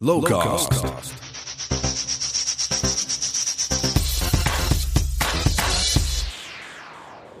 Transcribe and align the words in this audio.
Lowcast. 0.00 0.70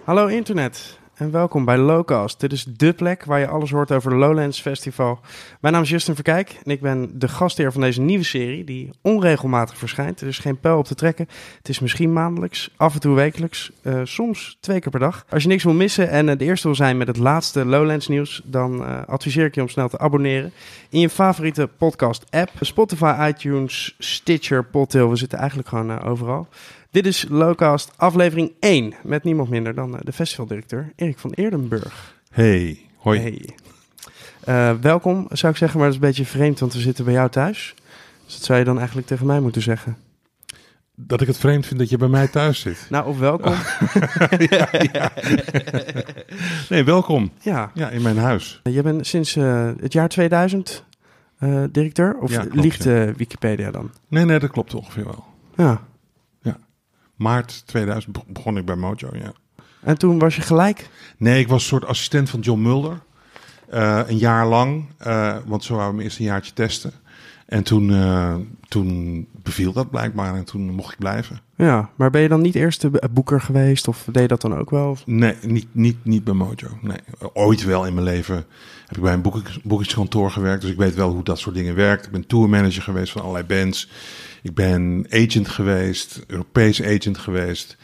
Hallo 0.08 0.28
internet 0.28 0.97
en 1.18 1.30
welkom 1.30 1.64
bij 1.64 1.78
Lowcast. 1.78 2.40
Dit 2.40 2.52
is 2.52 2.64
dé 2.64 2.92
plek 2.92 3.24
waar 3.24 3.38
je 3.38 3.48
alles 3.48 3.70
hoort 3.70 3.92
over 3.92 4.16
Lowlands 4.16 4.60
Festival. 4.60 5.20
Mijn 5.60 5.74
naam 5.74 5.82
is 5.82 5.88
Justin 5.88 6.14
Verkijk 6.14 6.56
en 6.64 6.70
ik 6.70 6.80
ben 6.80 7.18
de 7.18 7.28
gastheer 7.28 7.72
van 7.72 7.80
deze 7.80 8.00
nieuwe 8.00 8.24
serie 8.24 8.64
die 8.64 8.90
onregelmatig 9.02 9.76
verschijnt. 9.76 10.20
Er 10.20 10.26
is 10.26 10.38
geen 10.38 10.60
pijl 10.60 10.78
op 10.78 10.84
te 10.84 10.94
trekken. 10.94 11.28
Het 11.58 11.68
is 11.68 11.78
misschien 11.78 12.12
maandelijks, 12.12 12.70
af 12.76 12.94
en 12.94 13.00
toe 13.00 13.14
wekelijks, 13.14 13.70
eh, 13.82 14.00
soms 14.04 14.56
twee 14.60 14.80
keer 14.80 14.90
per 14.90 15.00
dag. 15.00 15.24
Als 15.28 15.42
je 15.42 15.48
niks 15.48 15.64
wil 15.64 15.72
missen 15.72 16.08
en 16.08 16.26
het 16.26 16.40
eerste 16.40 16.66
wil 16.66 16.76
zijn 16.76 16.96
met 16.96 17.06
het 17.06 17.16
laatste 17.16 17.64
Lowlands 17.64 18.08
nieuws, 18.08 18.42
dan 18.44 18.84
eh, 18.84 19.00
adviseer 19.06 19.46
ik 19.46 19.54
je 19.54 19.60
om 19.60 19.68
snel 19.68 19.88
te 19.88 19.98
abonneren 19.98 20.52
in 20.88 21.00
je 21.00 21.10
favoriete 21.10 21.68
podcast 21.78 22.24
app. 22.30 22.50
Spotify, 22.60 23.28
iTunes, 23.28 23.94
Stitcher, 23.98 24.64
Podtail, 24.64 25.10
we 25.10 25.16
zitten 25.16 25.38
eigenlijk 25.38 25.68
gewoon 25.68 25.90
eh, 25.90 26.10
overal. 26.10 26.48
Dit 26.90 27.06
is 27.06 27.26
Lowcast 27.28 27.90
aflevering 27.96 28.52
1 28.60 28.94
met 29.02 29.24
niemand 29.24 29.48
minder 29.48 29.74
dan 29.74 29.94
eh, 29.94 30.00
de 30.04 30.12
festivaldirecteur 30.12 30.92
Erik 30.96 31.18
van 31.18 31.32
Eerdenburg. 31.32 32.14
Hey, 32.30 32.78
hoi. 32.96 33.20
Hey. 33.20 33.48
Eh, 34.44 34.76
welkom, 34.80 35.26
zou 35.30 35.52
ik 35.52 35.58
zeggen, 35.58 35.78
maar 35.78 35.88
dat 35.88 35.96
is 35.96 36.02
een 36.02 36.08
beetje 36.08 36.24
vreemd, 36.30 36.58
want 36.60 36.72
we 36.72 36.80
zitten 36.80 37.04
bij 37.04 37.14
jou 37.14 37.30
thuis. 37.30 37.74
Dus 38.24 38.34
dat 38.34 38.44
zou 38.44 38.58
je 38.58 38.64
dan 38.64 38.76
eigenlijk 38.78 39.06
tegen 39.06 39.26
mij 39.26 39.40
moeten 39.40 39.62
zeggen. 39.62 39.96
Dat 40.94 41.20
ik 41.20 41.26
het 41.26 41.38
vreemd 41.38 41.66
vind 41.66 41.78
dat 41.80 41.88
je 41.88 41.96
bij 41.96 42.08
mij 42.08 42.28
thuis 42.28 42.60
zit. 42.60 42.86
Nou, 42.90 43.06
of 43.06 43.18
welkom. 43.18 43.52
ja, 44.50 44.68
ja. 44.92 45.12
Nee, 46.68 46.84
welkom. 46.84 47.32
Ja, 47.40 47.70
Ja, 47.74 47.88
in 47.90 48.02
mijn 48.02 48.18
huis. 48.18 48.60
je 48.62 48.82
bent 48.82 49.06
sinds 49.06 49.36
eh, 49.36 49.70
het 49.80 49.92
jaar 49.92 50.08
2000 50.08 50.84
eh, 51.38 51.64
directeur, 51.70 52.16
of 52.18 52.30
Ja, 52.30 52.40
klopt, 52.40 52.54
liegt 52.54 52.84
ja. 52.84 53.06
eh, 53.06 53.14
Wikipedia 53.14 53.70
dan? 53.70 53.90
Nee, 54.08 54.24
nee, 54.24 54.38
dat 54.38 54.50
klopt 54.50 54.74
ongeveer 54.74 55.04
wel. 55.04 55.24
Ja. 55.56 55.82
Maart 57.18 57.62
2000 57.66 58.12
be- 58.12 58.22
begon 58.32 58.56
ik 58.56 58.64
bij 58.64 58.76
Mojo, 58.76 59.08
ja. 59.12 59.32
En 59.80 59.98
toen 59.98 60.18
was 60.18 60.36
je 60.36 60.42
gelijk? 60.42 60.88
Nee, 61.16 61.40
ik 61.40 61.48
was 61.48 61.60
een 61.62 61.68
soort 61.68 61.84
assistent 61.84 62.30
van 62.30 62.40
John 62.40 62.60
Mulder. 62.62 63.00
Eh, 63.68 64.00
een 64.06 64.18
jaar 64.18 64.46
lang, 64.46 64.84
eh, 64.98 65.36
want 65.46 65.64
zo 65.64 65.74
wouden 65.76 65.96
we 65.98 66.02
eerst 66.04 66.18
een 66.18 66.24
jaartje 66.24 66.52
testen. 66.52 66.92
En 67.46 67.62
toen, 67.62 67.90
eh, 67.92 68.34
toen 68.68 69.26
beviel 69.42 69.72
dat 69.72 69.90
blijkbaar 69.90 70.34
en 70.34 70.44
toen 70.44 70.70
mocht 70.70 70.92
ik 70.92 70.98
blijven. 70.98 71.40
Ja, 71.56 71.90
maar 71.96 72.10
ben 72.10 72.20
je 72.20 72.28
dan 72.28 72.40
niet 72.40 72.54
eerst 72.54 72.80
de 72.80 73.00
boeker 73.10 73.40
geweest 73.40 73.88
of 73.88 74.06
deed 74.12 74.22
je 74.22 74.28
dat 74.28 74.40
dan 74.40 74.54
ook 74.58 74.70
wel? 74.70 74.96
Nee, 75.04 75.34
niet, 75.42 75.66
niet, 75.72 75.96
niet 76.04 76.24
bij 76.24 76.34
Mojo. 76.34 76.68
Nee. 76.82 76.98
Ooit 77.32 77.64
wel 77.64 77.86
in 77.86 77.94
mijn 77.94 78.06
leven 78.06 78.36
heb 78.86 78.96
ik 78.96 79.02
bij 79.02 79.12
een 79.12 79.22
boekings- 79.22 79.60
boekingskantoor 79.62 80.30
gewerkt. 80.30 80.62
Dus 80.62 80.70
ik 80.70 80.76
weet 80.76 80.94
wel 80.94 81.10
hoe 81.12 81.22
dat 81.24 81.38
soort 81.38 81.54
dingen 81.54 81.74
werkt. 81.74 82.06
Ik 82.06 82.12
ben 82.12 82.26
tourmanager 82.26 82.82
geweest 82.82 83.12
van 83.12 83.22
allerlei 83.22 83.44
bands. 83.46 83.90
Ik 84.42 84.54
ben 84.54 85.06
agent 85.10 85.48
geweest, 85.48 86.24
Europees 86.26 86.82
agent 86.82 87.18
geweest. 87.18 87.76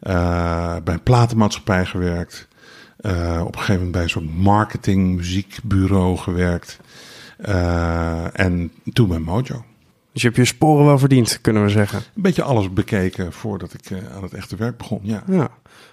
eh, 0.00 0.76
bij 0.84 0.94
een 0.94 1.02
platenmaatschappij 1.02 1.84
gewerkt. 1.86 2.48
Eh, 2.96 3.40
op 3.40 3.46
een 3.46 3.58
gegeven 3.60 3.74
moment 3.74 3.92
bij 3.92 4.02
een 4.02 4.10
soort 4.10 4.34
marketing, 4.36 5.16
muziekbureau 5.16 6.16
gewerkt. 6.16 6.78
Eh, 7.38 8.38
en 8.40 8.72
toen 8.92 9.08
bij 9.08 9.18
Mojo. 9.18 9.64
Dus 10.12 10.22
je 10.22 10.28
hebt 10.28 10.36
je 10.36 10.44
sporen 10.44 10.84
wel 10.86 10.98
verdiend, 10.98 11.40
kunnen 11.40 11.62
we 11.62 11.68
zeggen. 11.68 11.98
Een 11.98 12.22
beetje 12.22 12.42
alles 12.42 12.72
bekeken 12.72 13.32
voordat 13.32 13.74
ik 13.74 13.98
aan 14.14 14.22
het 14.22 14.34
echte 14.34 14.56
werk 14.56 14.76
begon. 14.76 15.00
Ja. 15.02 15.22
Ja, 15.26 15.48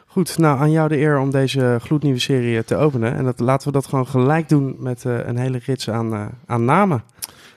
goed. 0.06 0.38
Nou, 0.38 0.60
aan 0.60 0.72
jou 0.72 0.90
de 0.90 0.98
eer 0.98 1.20
om 1.20 1.32
deze 1.32 1.78
gloednieuwe 1.82 2.20
serie 2.20 2.64
te 2.64 2.76
openen. 2.76 3.16
En 3.16 3.24
dat, 3.24 3.40
laten 3.40 3.68
we 3.68 3.74
dat 3.74 3.88
gewoon 3.88 4.08
gelijk 4.08 4.50
doen 4.50 4.76
met 4.80 5.04
een 5.04 5.38
hele 5.38 5.60
rits 5.66 5.90
aan, 5.90 6.30
aan 6.46 6.66
namen. 6.66 7.04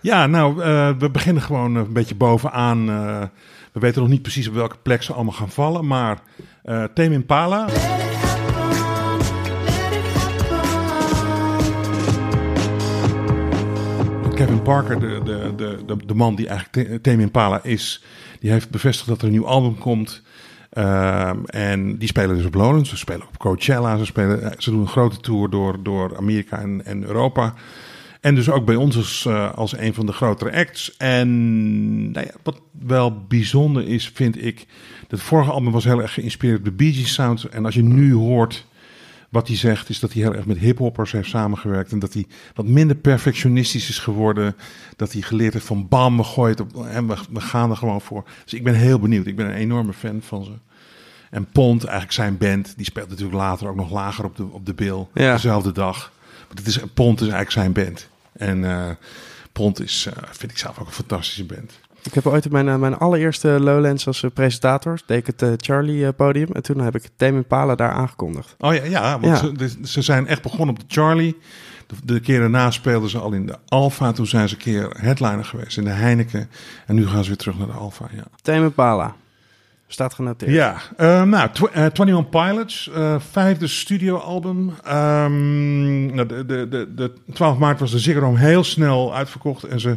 Ja, 0.00 0.26
nou, 0.26 0.62
eh, 0.62 0.90
we 0.98 1.10
beginnen 1.10 1.42
gewoon 1.42 1.74
een 1.74 1.92
beetje 1.92 2.14
bovenaan. 2.14 2.88
eh, 2.90 3.22
we 3.72 3.80
weten 3.80 4.00
nog 4.00 4.10
niet 4.10 4.22
precies 4.22 4.48
op 4.48 4.54
welke 4.54 4.76
plek 4.82 5.02
ze 5.02 5.12
allemaal 5.12 5.32
gaan 5.32 5.50
vallen. 5.50 5.86
Maar 5.86 6.18
eh 6.62 6.84
Tame 6.94 7.12
Impala, 7.14 7.66
Kevin 14.34 14.62
Parker, 14.62 15.00
de, 15.00 15.20
de, 15.24 15.52
de, 15.86 15.96
de, 16.06 16.14
man 16.14 16.34
die 16.34 16.48
eigenlijk 16.48 16.88
Te- 16.88 17.00
Tame 17.00 17.22
Impala 17.22 17.62
is... 17.62 18.04
die 18.40 18.50
heeft 18.50 18.70
bevestigd 18.70 19.08
dat 19.08 19.18
er 19.18 19.24
een 19.24 19.30
nieuw 19.30 19.46
album 19.46 19.78
komt. 19.78 20.22
En 21.46 21.98
die 21.98 22.08
spelen 22.08 22.36
dus 22.36 22.44
op 22.44 22.54
Lowlands. 22.54 22.88
Ze 22.88 22.96
spelen 22.96 23.26
op 23.26 23.38
Coachella. 23.38 23.96
Ze, 23.96 24.04
spelen, 24.04 24.54
ze 24.58 24.70
doen 24.70 24.80
een 24.80 24.86
grote 24.88 25.16
tour 25.20 25.50
door, 25.50 25.82
door 25.82 26.16
Amerika 26.16 26.58
en, 26.58 26.84
en 26.84 27.04
Europa. 27.04 27.54
En 28.20 28.34
dus 28.34 28.50
ook 28.50 28.64
bij 28.64 28.76
ons 28.76 28.96
als, 28.96 29.26
eh, 29.26 29.54
als 29.54 29.78
een 29.78 29.94
van 29.94 30.06
de 30.06 30.12
grotere 30.12 30.52
acts. 30.52 30.96
En 30.96 32.10
nou 32.10 32.26
ja, 32.26 32.32
wat 32.42 32.60
wel 32.72 33.24
bijzonder 33.28 33.88
is, 33.88 34.10
vind 34.14 34.44
ik... 34.44 34.66
dat 35.08 35.20
vorige 35.20 35.50
album 35.50 35.72
was 35.72 35.84
heel 35.84 36.02
erg 36.02 36.14
geïnspireerd 36.14 36.58
op 36.58 36.64
de 36.64 36.72
Bee 36.72 36.92
Gees 36.92 37.12
sound. 37.12 37.44
En 37.44 37.64
als 37.64 37.74
je 37.74 37.82
nu 37.82 38.14
hoort 38.14 38.66
wat 39.30 39.46
hij 39.48 39.56
zegt, 39.56 39.88
is 39.88 40.00
dat 40.00 40.12
hij 40.12 40.22
heel 40.22 40.34
erg 40.34 40.46
met 40.46 40.58
hiphoppers 40.58 41.12
heeft 41.12 41.28
samengewerkt. 41.28 41.92
En 41.92 41.98
dat 41.98 42.12
hij 42.12 42.26
wat 42.54 42.66
minder 42.66 42.96
perfectionistisch 42.96 43.88
is 43.88 43.98
geworden. 43.98 44.56
Dat 44.96 45.12
hij 45.12 45.22
geleerd 45.22 45.52
heeft 45.52 45.66
van 45.66 45.88
bam, 45.88 46.16
we 46.16 46.24
gooien 46.24 46.56
het 46.56 46.60
op 46.60 46.86
en 46.86 47.06
we, 47.06 47.16
we 47.30 47.40
gaan 47.40 47.70
er 47.70 47.76
gewoon 47.76 48.00
voor. 48.00 48.24
Dus 48.44 48.54
ik 48.54 48.64
ben 48.64 48.74
heel 48.74 48.98
benieuwd. 48.98 49.26
Ik 49.26 49.36
ben 49.36 49.46
een 49.46 49.54
enorme 49.54 49.92
fan 49.92 50.22
van 50.22 50.44
ze. 50.44 50.52
En 51.30 51.46
Pont, 51.46 51.82
eigenlijk 51.84 52.12
zijn 52.12 52.38
band, 52.38 52.72
die 52.76 52.84
speelt 52.84 53.08
natuurlijk 53.08 53.36
later 53.36 53.68
ook 53.68 53.76
nog 53.76 53.90
lager 53.90 54.24
op 54.24 54.36
de, 54.36 54.46
op 54.50 54.66
de 54.66 54.74
bil. 54.74 55.10
Ja. 55.14 55.32
Dezelfde 55.32 55.72
dag. 55.72 56.12
Maar 56.48 56.56
het 56.56 56.66
is, 56.66 56.78
Pont 56.94 57.20
is 57.20 57.28
eigenlijk 57.28 57.50
zijn 57.50 57.72
band. 57.72 58.08
En 58.32 58.64
eh, 58.64 58.90
Pont 59.52 59.80
is, 59.80 60.06
eh, 60.06 60.22
vind 60.30 60.50
ik 60.52 60.58
zelf 60.58 60.78
ook 60.78 60.86
een 60.86 60.92
fantastische 60.92 61.44
band. 61.44 61.80
Ik 62.02 62.14
heb 62.14 62.26
ooit 62.26 62.50
mijn, 62.50 62.68
eh, 62.68 62.76
mijn 62.76 62.98
allereerste 62.98 63.48
Lowlands 63.48 64.06
als 64.06 64.24
presentator, 64.34 65.00
deed 65.06 65.18
ik 65.18 65.26
het 65.26 65.42
eh, 65.42 65.52
Charlie-podium. 65.56 66.48
en 66.52 66.62
toen 66.62 66.80
heb 66.80 66.94
ik 66.94 67.08
Tame 67.16 67.36
Impala 67.36 67.74
daar 67.74 67.90
aangekondigd. 67.90 68.54
Oh 68.58 68.74
ja, 68.74 68.84
ja 68.84 69.20
want 69.20 69.40
Ja. 69.40 69.66
Ze, 69.68 69.78
ze 69.82 70.02
zijn 70.02 70.26
echt 70.26 70.42
begonnen 70.42 70.68
op 70.68 70.78
de 70.78 70.84
Charlie. 70.88 71.38
De, 71.86 71.94
de 72.04 72.20
keer 72.20 72.40
daarna 72.40 72.70
speelden 72.70 73.10
ze 73.10 73.18
al 73.18 73.32
in 73.32 73.46
de 73.46 73.58
Alfa. 73.68 74.12
Toen 74.12 74.26
zijn 74.26 74.48
ze 74.48 74.54
een 74.54 74.60
keer 74.60 74.90
headliner 74.98 75.44
geweest 75.44 75.76
in 75.76 75.84
de 75.84 75.90
Heineken. 75.90 76.50
En 76.86 76.94
nu 76.94 77.06
gaan 77.06 77.22
ze 77.22 77.28
weer 77.28 77.38
terug 77.38 77.58
naar 77.58 77.66
de 77.66 77.72
Alfa. 77.72 78.08
Ja, 78.12 78.24
Tame 78.42 78.64
Impala. 78.64 79.16
Staat 79.92 80.14
genoteerd. 80.14 80.52
ja 80.52 80.76
eh, 80.96 81.22
nou, 81.22 81.50
tw 81.52 81.64
eh, 81.64 81.82
21 81.82 82.28
Pilots, 82.28 82.90
eh, 82.90 83.14
vijfde 83.30 83.66
studioalbum. 83.66 84.72
Nou, 86.14 86.26
de, 86.26 86.46
de, 86.46 86.68
de, 86.68 86.94
de 86.94 87.12
12 87.32 87.58
maart 87.58 87.80
was 87.80 87.90
de 87.90 87.98
Ziggo 87.98 88.20
Dome 88.20 88.38
heel 88.38 88.64
snel 88.64 89.14
uitverkocht. 89.14 89.64
En 89.64 89.80
ze 89.80 89.96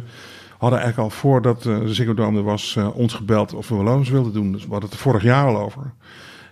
hadden 0.58 0.78
eigenlijk 0.78 1.10
al 1.10 1.18
voordat 1.18 1.62
de 1.62 1.94
Ziggo 1.94 2.14
Dome 2.14 2.38
er 2.38 2.44
was, 2.44 2.78
ons 2.94 3.14
gebeld 3.14 3.54
of 3.54 3.68
we 3.68 3.74
Wallons 3.74 4.08
wilden 4.08 4.32
doen. 4.32 4.52
Dus 4.52 4.62
we 4.62 4.70
hadden 4.70 4.88
het 4.88 4.98
er 4.98 5.04
vorig 5.04 5.22
jaar 5.22 5.46
al 5.46 5.58
over. 5.58 5.92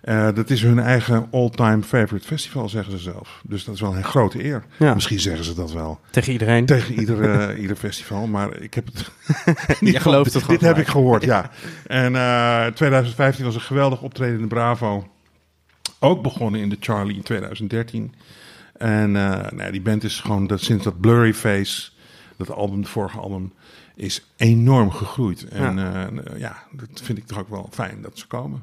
Eh, 0.02 0.28
dat 0.34 0.50
is 0.50 0.62
hun 0.62 0.78
eigen 0.78 1.28
all-time 1.30 1.82
favorite 1.82 2.26
festival, 2.26 2.68
zeggen 2.68 2.92
ze 2.92 2.98
zelf. 2.98 3.40
Dus 3.44 3.64
dat 3.64 3.74
is 3.74 3.80
wel 3.80 3.96
een 3.96 4.04
grote 4.04 4.44
eer. 4.44 4.64
Ja. 4.78 4.94
Misschien 4.94 5.20
zeggen 5.20 5.44
ze 5.44 5.54
dat 5.54 5.72
wel 5.72 6.00
Tegen 6.10 6.32
iedereen. 6.32 6.66
tegen 6.66 6.94
ieder, 6.94 7.22
eh, 7.50 7.60
ieder 7.60 7.76
festival, 7.76 8.26
maar 8.26 8.60
ik 8.60 8.74
heb 8.74 8.86
het 8.86 9.10
Je 9.80 10.00
gelooft 10.00 10.32
het 10.32 10.42
gewoon 10.42 10.58
Dit 10.58 10.68
heb 10.68 10.78
ik 10.78 10.86
gehoord, 10.86 11.24
ja. 11.24 11.50
En 11.86 12.16
eh 12.16 12.66
2015 12.66 13.44
was 13.44 13.54
een 13.54 13.60
geweldig 13.60 14.02
optreden 14.02 14.34
in 14.34 14.42
de 14.42 14.46
Bravo. 14.46 15.08
Ook 15.98 16.22
begonnen 16.22 16.60
in 16.60 16.68
de 16.68 16.76
Charlie 16.80 17.16
in 17.16 17.22
2013. 17.22 18.14
En 18.76 19.10
nou 19.10 19.70
die 19.70 19.80
band 19.82 20.04
is 20.04 20.20
gewoon 20.20 20.46
dat, 20.46 20.60
sinds 20.60 20.84
dat 20.84 21.00
Blurry 21.00 21.34
Face, 21.34 21.90
dat 22.36 22.50
album, 22.50 22.78
het 22.78 22.88
vorige 22.88 23.18
album, 23.18 23.52
is 24.02 24.26
enorm 24.36 24.90
gegroeid. 24.90 25.48
En 25.48 25.76
ja. 25.76 26.08
ja, 26.36 26.56
dat 26.72 27.00
vind 27.02 27.18
ik 27.18 27.26
toch 27.26 27.38
ook 27.38 27.48
wel 27.48 27.68
fijn 27.70 27.98
dat 28.02 28.18
ze 28.18 28.26
komen. 28.26 28.62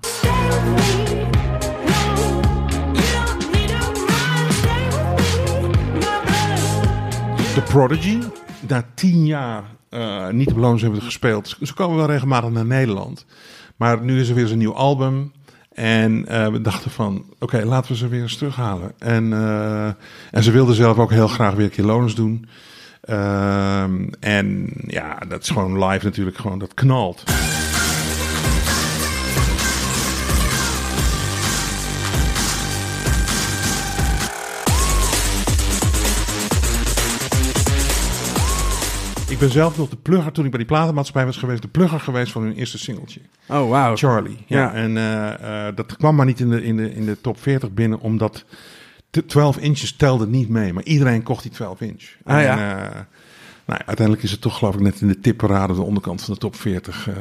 The 7.53 7.61
Prodigy, 7.65 8.19
na 8.67 8.85
tien 8.93 9.25
jaar 9.25 9.63
eh, 9.89 10.29
niet 10.29 10.51
op 10.51 10.57
Loons 10.57 10.81
hebben 10.81 11.01
gespeeld. 11.01 11.57
Ze 11.61 11.73
komen 11.73 11.97
wel 11.97 12.07
regelmatig 12.07 12.49
naar 12.49 12.65
Nederland. 12.65 13.25
Maar 13.75 14.01
nu 14.01 14.19
is 14.19 14.27
er 14.27 14.33
weer 14.33 14.43
eens 14.43 14.51
een 14.51 14.57
nieuw 14.57 14.75
album. 14.75 15.31
En 15.73 16.27
eh, 16.27 16.47
we 16.47 16.61
dachten 16.61 16.91
van, 16.91 17.25
oké, 17.39 17.65
laten 17.65 17.91
we 17.91 17.97
ze 17.97 18.07
weer 18.07 18.21
eens 18.21 18.37
terughalen. 18.37 18.91
En, 18.97 19.33
eh, 19.33 19.85
en 20.31 20.43
ze 20.43 20.51
wilden 20.51 20.75
zelf 20.75 20.97
ook 20.97 21.11
heel 21.11 21.27
graag 21.27 21.53
weer 21.53 21.65
een 21.65 21.71
keer 21.71 21.85
Loners 21.85 22.15
doen. 22.15 22.47
Ehm, 23.09 24.07
en 24.19 24.69
ja, 24.87 25.17
dat 25.27 25.41
is 25.41 25.49
gewoon 25.49 25.85
live 25.85 26.05
natuurlijk, 26.05 26.37
gewoon 26.37 26.59
dat 26.59 26.73
knalt. 26.73 27.23
Ik 39.29 39.39
ben 39.39 39.49
zelf 39.49 39.77
nog 39.77 39.89
de 39.89 39.95
plugger, 39.95 40.31
toen 40.31 40.43
ik 40.45 40.49
bij 40.49 40.59
die 40.59 40.67
platenmaatschappij 40.69 41.25
was 41.25 41.37
geweest, 41.37 41.61
de 41.61 41.67
plugger 41.67 41.99
geweest 41.99 42.31
van 42.31 42.41
hun 42.43 42.53
eerste 42.53 42.77
singeltje. 42.77 43.19
Oh, 43.47 43.69
wauw. 43.69 43.95
Charlie. 43.95 44.37
Ja, 44.45 44.59
Ja. 44.61 44.73
en 44.73 44.97
eh, 44.97 45.67
eh, 45.67 45.75
dat 45.75 45.95
kwam 45.97 46.15
maar 46.15 46.25
niet 46.25 46.39
in 46.39 46.49
de, 46.49 46.63
in, 46.63 46.77
de, 46.77 46.95
in 46.95 47.05
de 47.05 47.21
top 47.21 47.41
40 47.41 47.71
binnen, 47.71 47.99
omdat 47.99 48.45
12 49.27 49.57
inches 49.57 49.95
telde 49.95 50.27
niet 50.27 50.49
mee. 50.49 50.73
Maar 50.73 50.83
iedereen 50.83 51.23
kocht 51.23 51.41
die 51.43 51.51
12 51.51 51.81
inch. 51.81 52.03
Ah, 52.23 52.35
en, 52.37 52.43
ja. 52.43 52.77
eh, 52.89 52.99
Nou, 53.65 53.81
uiteindelijk 53.85 54.25
is 54.25 54.31
het 54.31 54.41
toch 54.41 54.57
geloof 54.57 54.73
ik 54.75 54.79
net 54.81 55.01
in 55.01 55.07
de 55.07 55.19
tipparade 55.19 55.73
de 55.73 55.81
onderkant 55.81 56.23
van 56.23 56.33
de 56.33 56.39
top 56.39 56.55
40 56.55 57.07
uh, 57.07 57.15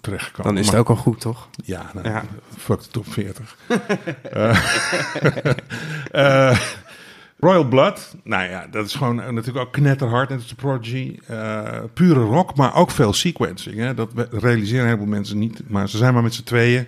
terechtgekomen. 0.00 0.52
Dan 0.52 0.60
is 0.60 0.66
het 0.66 0.70
Maar- 0.72 0.80
ook 0.80 0.88
al 0.88 0.96
goed, 1.02 1.20
toch? 1.20 1.48
Ja, 1.64 1.90
nou, 1.94 2.08
Ja. 2.08 2.24
fuck 2.56 2.82
de 2.82 2.88
top 2.88 3.12
40. 3.12 3.56
Eh, 4.30 4.56
eh, 6.50 6.58
Royal 7.38 7.64
Blood, 7.64 8.14
nou 8.24 8.48
ja, 8.50 8.66
dat 8.70 8.86
is 8.86 8.94
gewoon 8.94 9.20
eh, 9.20 9.30
natuurlijk 9.30 9.66
ook 9.66 9.72
knetterhard. 9.72 10.28
Net 10.28 10.38
als 10.38 10.48
de 10.48 10.54
Prodigy. 10.54 11.18
Eh, 11.26 11.62
pure 11.94 12.20
rock, 12.20 12.56
maar 12.56 12.74
ook 12.74 12.90
veel 12.90 13.12
sequencing. 13.12 13.76
Hè? 13.76 13.94
Dat 13.94 14.10
realiseren 14.30 14.80
een 14.80 14.86
heleboel 14.86 15.06
mensen 15.06 15.38
niet. 15.38 15.60
Maar 15.68 15.88
ze 15.88 15.96
zijn 15.96 16.14
maar 16.14 16.22
met 16.22 16.34
z'n 16.34 16.42
tweeën. 16.42 16.86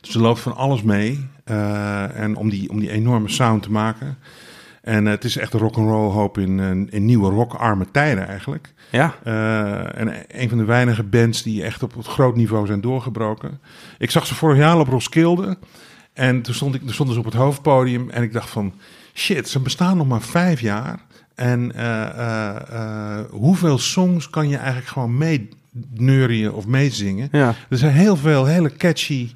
Dus 0.00 0.14
er 0.14 0.20
loopt 0.20 0.40
van 0.40 0.56
alles 0.56 0.82
mee. 0.82 1.28
Eh, 1.50 2.20
en 2.20 2.36
om 2.36 2.48
die, 2.48 2.70
om 2.70 2.80
die 2.80 2.90
enorme 2.90 3.28
sound 3.28 3.62
te 3.62 3.70
maken. 3.70 4.18
En 4.82 5.06
eh, 5.06 5.12
het 5.12 5.24
is 5.24 5.36
echt 5.36 5.52
een 5.52 5.60
rock'n'roll 5.60 6.12
hoop 6.12 6.38
in, 6.38 6.60
eh, 6.60 6.94
in 6.94 7.04
nieuwe 7.04 7.30
rockarme 7.30 7.86
tijden 7.90 8.28
eigenlijk. 8.28 8.72
Ja. 8.90 9.14
En 9.94 10.14
een 10.28 10.48
van 10.48 10.58
de 10.58 10.64
weinige 10.64 11.02
bands 11.02 11.42
die 11.42 11.64
echt 11.64 11.82
op 11.82 11.94
het 11.94 12.06
groot 12.06 12.36
niveau 12.36 12.66
zijn 12.66 12.80
doorgebroken. 12.80 13.60
Ik 13.98 14.10
zag 14.10 14.26
ze 14.26 14.34
vorig 14.34 14.58
jaar 14.58 14.78
op 14.78 14.88
Roskilde. 14.88 15.58
En 16.12 16.42
toen, 16.42 16.54
stond 16.54 16.74
ik, 16.74 16.80
toen 16.80 16.92
stonden 16.92 17.14
ze 17.14 17.20
op 17.20 17.26
het 17.26 17.34
hoofdpodium. 17.34 18.10
En 18.10 18.22
ik 18.22 18.32
dacht 18.32 18.50
van, 18.50 18.72
shit, 19.14 19.48
ze 19.48 19.60
bestaan 19.60 19.96
nog 19.96 20.06
maar 20.06 20.22
vijf 20.22 20.60
jaar. 20.60 21.00
En 21.34 21.72
hoeveel 23.30 23.78
songs 23.78 24.30
kan 24.30 24.48
je 24.48 24.56
eigenlijk 24.56 24.88
gewoon 24.88 25.18
meeneurien 25.18 26.52
of 26.52 26.66
meezingen? 26.66 27.28
Ja. 27.32 27.54
Er 27.68 27.78
zijn 27.78 27.92
heel 27.92 28.16
veel 28.16 28.44
hele 28.44 28.76
catchy 28.76 29.30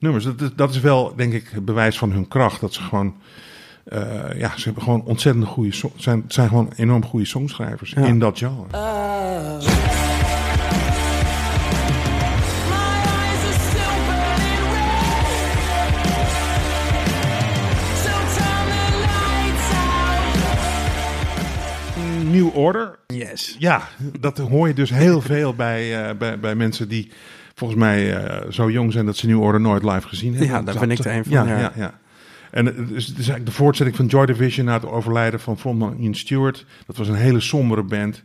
nummers. 0.00 0.24
Dat, 0.24 0.40
is- 0.40 0.54
dat 0.56 0.70
is 0.70 0.80
wel, 0.80 1.12
denk 1.16 1.32
ik, 1.32 1.48
het 1.52 1.64
bewijs 1.64 1.98
van 1.98 2.12
hun 2.12 2.28
kracht. 2.28 2.60
Dat 2.60 2.74
ze 2.74 2.82
gewoon... 2.82 3.14
eh, 3.84 4.00
ja, 4.38 4.52
ze 4.56 4.64
hebben 4.64 4.82
gewoon 4.82 5.02
ontzettend 5.04 5.46
goede... 5.46 5.72
so- 5.72 5.92
zijn, 5.96 6.24
zijn 6.28 6.48
gewoon 6.48 6.72
enorm 6.76 7.04
goede 7.04 7.26
songschrijvers 7.26 7.90
Ja. 7.90 8.02
in 8.06 8.18
dat 8.18 8.38
genre. 8.38 8.76
Out. 8.76 9.66
New 22.30 22.56
Order. 22.56 22.98
Yes. 23.06 23.56
Ja, 23.58 23.88
dat 24.20 24.38
hoor 24.38 24.68
je 24.68 24.74
dus 24.74 24.90
heel 24.90 25.20
veel 25.20 25.54
bij, 25.54 26.08
eh, 26.08 26.16
bij, 26.16 26.38
bij 26.40 26.54
mensen 26.54 26.88
die 26.88 27.10
volgens 27.58 27.80
mij 27.80 28.16
eh, 28.16 28.50
zo 28.50 28.70
jong 28.70 28.92
zijn 28.92 29.06
dat 29.06 29.16
ze 29.16 29.26
New 29.26 29.40
Order 29.40 29.60
nooit 29.60 29.82
live 29.82 30.08
gezien 30.08 30.30
hebben. 30.30 30.48
Ja, 30.48 30.62
daar 30.62 30.78
ben 30.78 30.90
ik 30.90 30.98
er 30.98 31.16
een 31.16 31.24
van, 31.24 31.32
Ja, 31.32 31.44
ja. 31.44 31.58
ja. 31.58 31.72
ja, 31.76 31.98
En 32.50 32.66
het 32.66 32.76
is, 32.76 33.06
het 33.06 33.18
is 33.18 33.28
eigenlijk 33.28 33.46
de 33.46 33.52
voortzetting 33.52 33.96
van 33.96 34.06
Joy 34.06 34.26
Division 34.26 34.66
na 34.66 34.74
het 34.74 34.86
overlijden 34.86 35.40
van 35.40 35.58
frontman 35.58 35.98
Ian 35.98 36.14
Stewart. 36.14 36.66
Dat 36.86 36.96
was 36.96 37.08
een 37.08 37.14
hele 37.14 37.40
sombere 37.40 37.82
band. 37.82 38.22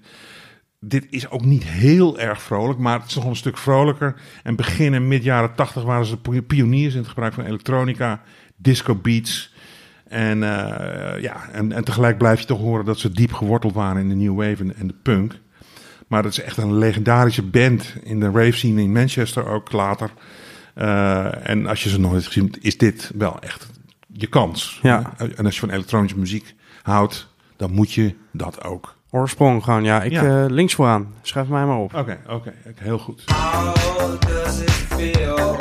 Dit 0.79 1.07
is 1.09 1.29
ook 1.29 1.45
niet 1.45 1.63
heel 1.63 2.19
erg 2.19 2.41
vrolijk, 2.41 2.79
maar 2.79 2.99
het 2.99 3.09
is 3.09 3.15
nog 3.15 3.25
een 3.25 3.35
stuk 3.35 3.57
vrolijker. 3.57 4.15
En 4.43 4.55
begin 4.55 4.93
en 4.93 5.07
mid 5.07 5.23
jaren 5.23 5.55
tachtig 5.55 5.83
waren 5.83 6.05
ze 6.05 6.17
de 6.21 6.41
pioniers 6.41 6.93
in 6.93 6.99
het 6.99 7.09
gebruik 7.09 7.33
van 7.33 7.45
elektronica, 7.45 8.21
disco 8.55 8.95
beats. 8.95 9.53
En, 10.07 10.43
eh, 10.43 11.21
ja, 11.21 11.49
en, 11.51 11.71
en 11.71 11.83
tegelijk 11.83 12.17
blijf 12.17 12.39
je 12.39 12.45
toch 12.45 12.59
horen 12.59 12.85
dat 12.85 12.99
ze 12.99 13.11
diep 13.11 13.33
geworteld 13.33 13.73
waren 13.73 14.01
in 14.01 14.09
de 14.09 14.15
new 14.15 14.35
wave 14.35 14.63
en, 14.63 14.75
en 14.75 14.87
de 14.87 14.95
punk. 15.01 15.41
Maar 16.13 16.23
dat 16.23 16.31
is 16.31 16.41
echt 16.41 16.57
een 16.57 16.77
legendarische 16.77 17.41
band 17.43 17.93
in 18.03 18.19
de 18.19 18.25
rave 18.25 18.51
scene 18.51 18.81
in 18.81 18.91
Manchester 18.91 19.47
ook 19.47 19.71
later. 19.71 20.11
Eh, 20.73 21.49
en 21.49 21.65
als 21.67 21.83
je 21.83 21.89
ze 21.89 21.99
nog 21.99 22.11
niet 22.11 22.21
hebt 22.21 22.33
gezien, 22.33 22.55
is 22.61 22.77
dit 22.77 23.11
wel 23.15 23.39
echt 23.39 23.69
je 24.07 24.27
kans. 24.27 24.79
Ja. 24.81 25.13
En 25.35 25.45
als 25.45 25.53
je 25.53 25.59
van 25.59 25.69
elektronische 25.69 26.17
muziek 26.19 26.55
houdt, 26.83 27.27
dan 27.57 27.71
moet 27.71 27.93
je 27.93 28.15
dat 28.31 28.63
ook. 28.63 28.95
Oorsprong 29.09 29.63
gewoon, 29.63 29.83
ja. 29.83 30.01
Ik 30.03 30.11
Ja. 30.11 30.43
eh, 30.43 30.49
links 30.49 30.73
vooraan. 30.75 31.13
Schrijf 31.21 31.47
mij 31.47 31.65
maar 31.65 31.77
op. 31.77 31.93
Oké, 31.93 32.17
oké, 32.29 32.53
heel 32.75 32.97
goed. 32.99 33.23
How 33.25 34.21
does 34.21 34.59
it 34.61 34.69
feel 34.71 35.55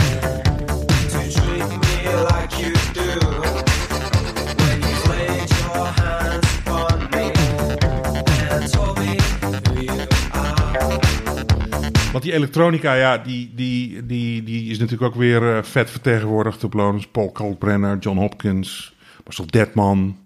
Want 12.13 12.25
die 12.25 12.33
elektronica, 12.33 12.95
ja, 12.95 13.19
die, 13.19 13.53
die, 13.55 14.07
die, 14.07 14.43
die 14.43 14.71
is 14.71 14.79
natuurlijk 14.79 15.13
ook 15.13 15.21
weer 15.21 15.57
eh, 15.57 15.63
vet 15.63 15.91
vertegenwoordigd 15.91 16.65
op 16.65 16.75
Lonens. 16.75 17.07
Paul 17.07 17.31
Kalkbrenner, 17.31 17.99
John 17.99 18.19
Hopkins, 18.19 18.97
Marcel 19.25 19.47
Detman. 19.47 20.17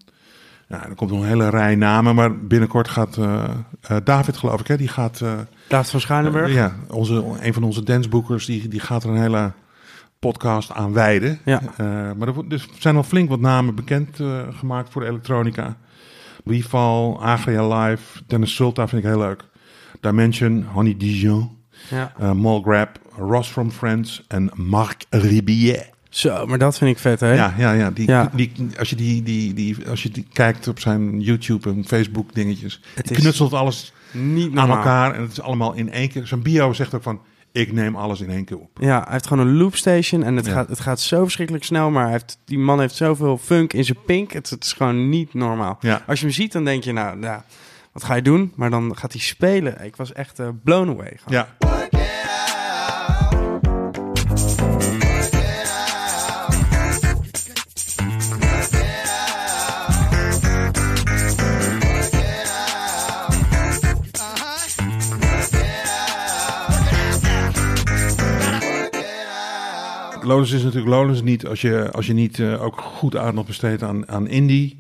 Ja, 0.68 0.88
er 0.88 0.94
komt 0.94 1.10
nog 1.10 1.20
een 1.20 1.26
hele 1.26 1.48
rij 1.50 1.74
namen, 1.74 2.14
maar 2.14 2.38
binnenkort 2.38 2.88
gaat 2.88 3.16
eh, 3.16 3.44
eh, 3.80 3.96
David, 4.04 4.36
geloof 4.36 4.60
ik, 4.60 4.66
hè, 4.66 4.76
die 4.76 4.88
gaat... 4.88 5.24
David 5.68 5.90
van 5.90 6.00
Schuilenburg. 6.00 6.52
ja, 6.52 6.76
onze, 6.88 7.24
een 7.40 7.54
van 7.54 7.62
onze 7.62 7.84
danceboekers, 7.84 8.46
die, 8.46 8.68
die 8.68 8.80
gaat 8.80 9.04
er 9.04 9.10
een 9.10 9.20
hele 9.20 9.52
podcast 10.18 10.72
aan 10.72 10.92
wijden. 10.92 11.38
Ja. 11.44 11.60
Maar 12.16 12.28
er, 12.28 12.48
dus 12.48 12.62
er 12.62 12.68
zijn 12.78 12.96
al 12.96 13.02
flink 13.02 13.28
wat 13.28 13.40
namen 13.40 13.74
bekend 13.74 14.20
gemaakt 14.50 14.90
voor 14.90 15.02
de 15.02 15.08
elektronica. 15.08 15.76
Weval, 16.44 17.22
Agria 17.22 17.78
Live, 17.78 18.22
Dennis 18.26 18.54
Sulta 18.54 18.88
vind 18.88 19.04
ik 19.04 19.08
heel 19.08 19.18
leuk. 19.18 19.44
Dimension, 20.00 20.64
Honey 20.72 20.96
Dijon, 20.96 21.55
Ja. 21.90 22.12
uh, 22.20 22.32
Mulgrab, 22.32 22.98
Ross 23.18 23.50
from 23.50 23.70
Friends 23.70 24.24
en 24.28 24.50
Marc 24.54 25.04
Ribier. 25.10 25.94
Zo, 26.08 26.46
maar 26.46 26.58
dat 26.58 26.78
vind 26.78 26.90
ik 26.90 26.98
vet, 26.98 27.20
hè? 27.20 27.34
Ja, 27.34 27.54
ja, 27.58 27.72
ja. 27.72 27.90
Die, 27.90 28.08
Ja. 28.08 28.30
Die, 28.34 28.52
als, 28.78 28.90
je 28.90 28.96
die, 28.96 29.22
die, 29.22 29.54
die, 29.54 29.76
als 29.88 30.02
je 30.02 30.10
die 30.10 30.26
kijkt 30.32 30.68
op 30.68 30.80
zijn 30.80 31.20
YouTube 31.20 31.70
en 31.70 31.84
Facebook 31.86 32.34
dingetjes, 32.34 32.80
Het 32.94 33.10
is 33.10 33.16
knutselt 33.16 33.52
alles 33.52 33.92
Niet 34.12 34.46
aan 34.48 34.54
normaal. 34.54 34.76
elkaar 34.76 35.14
en 35.14 35.22
het 35.22 35.32
is 35.32 35.40
allemaal 35.40 35.72
in 35.74 35.92
één 35.92 36.08
keer. 36.08 36.26
Zijn 36.26 36.42
bio 36.42 36.72
zegt 36.72 36.94
ook 36.94 37.02
van, 37.02 37.20
ik 37.52 37.72
neem 37.72 37.96
alles 37.96 38.20
in 38.20 38.30
één 38.30 38.44
keer 38.44 38.58
op. 38.58 38.70
Ja, 38.80 39.02
hij 39.02 39.12
heeft 39.12 39.26
gewoon 39.26 39.46
een 39.46 39.56
loopstation 39.56 40.22
en 40.22 40.36
het, 40.36 40.46
Ja. 40.46 40.52
gaat, 40.52 40.68
het 40.68 40.80
gaat 40.80 41.00
zo 41.00 41.22
verschrikkelijk 41.22 41.64
snel, 41.64 41.90
maar 41.90 42.02
hij 42.02 42.12
heeft, 42.12 42.38
die 42.44 42.58
man 42.58 42.80
heeft 42.80 42.94
zoveel 42.94 43.38
funk 43.38 43.72
in 43.72 43.84
zijn 43.84 43.98
pink. 44.06 44.32
Het, 44.32 44.50
het 44.50 44.64
is 44.64 44.72
gewoon 44.72 45.08
niet 45.08 45.34
normaal. 45.34 45.78
Ja. 45.80 46.02
Als 46.06 46.18
je 46.20 46.24
hem 46.26 46.34
ziet, 46.34 46.52
dan 46.52 46.64
denk 46.64 46.84
je, 46.84 46.92
nou, 46.92 47.20
ja, 47.20 47.44
wat 47.96 48.04
ga 48.04 48.14
je 48.14 48.22
doen? 48.22 48.52
Maar 48.56 48.70
dan 48.70 48.96
gaat 48.96 49.12
hij 49.12 49.20
spelen. 49.20 49.84
Ik 49.84 49.96
was 49.96 50.12
echt 50.12 50.38
eh, 50.38 50.48
blown 50.62 50.88
away. 50.88 51.16
Gewoon. 51.16 51.38
Ja, 51.38 51.56
is 70.42 70.62
natuurlijk 70.62 70.92
Lowlands 70.94 71.22
niet 71.22 71.46
als 71.46 71.60
je, 71.60 71.90
als 71.92 72.06
je 72.06 72.12
niet 72.12 72.38
eh, 72.38 72.62
ook 72.62 72.80
goed 72.80 73.16
aandacht 73.16 73.46
besteedt 73.46 73.82
aan, 73.82 74.08
aan 74.08 74.28
indie. 74.28 74.78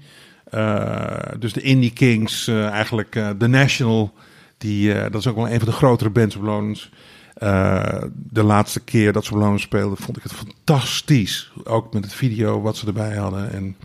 Eh, 0.50 1.18
dus 1.38 1.52
de 1.52 1.60
Indie 1.60 1.92
Kings, 1.92 2.46
eh, 2.46 2.68
eigenlijk 2.68 3.16
eh, 3.16 3.30
The 3.30 3.46
National, 3.46 4.14
die, 4.58 4.92
eh, 4.92 5.10
dat 5.10 5.20
is 5.20 5.26
ook 5.26 5.36
wel 5.36 5.48
een 5.48 5.58
van 5.58 5.68
de 5.68 5.74
grotere 5.74 6.10
bands 6.10 6.36
op 6.36 6.42
Lowlands. 6.42 6.90
Eh, 7.34 8.02
de 8.14 8.42
laatste 8.42 8.80
keer 8.80 9.12
dat 9.12 9.24
ze 9.24 9.30
op 9.30 9.38
Lowlands 9.38 9.62
speelden, 9.62 9.98
vond 9.98 10.16
ik 10.16 10.22
het 10.22 10.32
fantastisch. 10.32 11.52
Ook 11.64 11.92
met 11.92 12.04
het 12.04 12.14
video 12.14 12.60
wat 12.60 12.76
ze 12.76 12.86
erbij 12.86 13.16
hadden. 13.16 13.52
En 13.52 13.76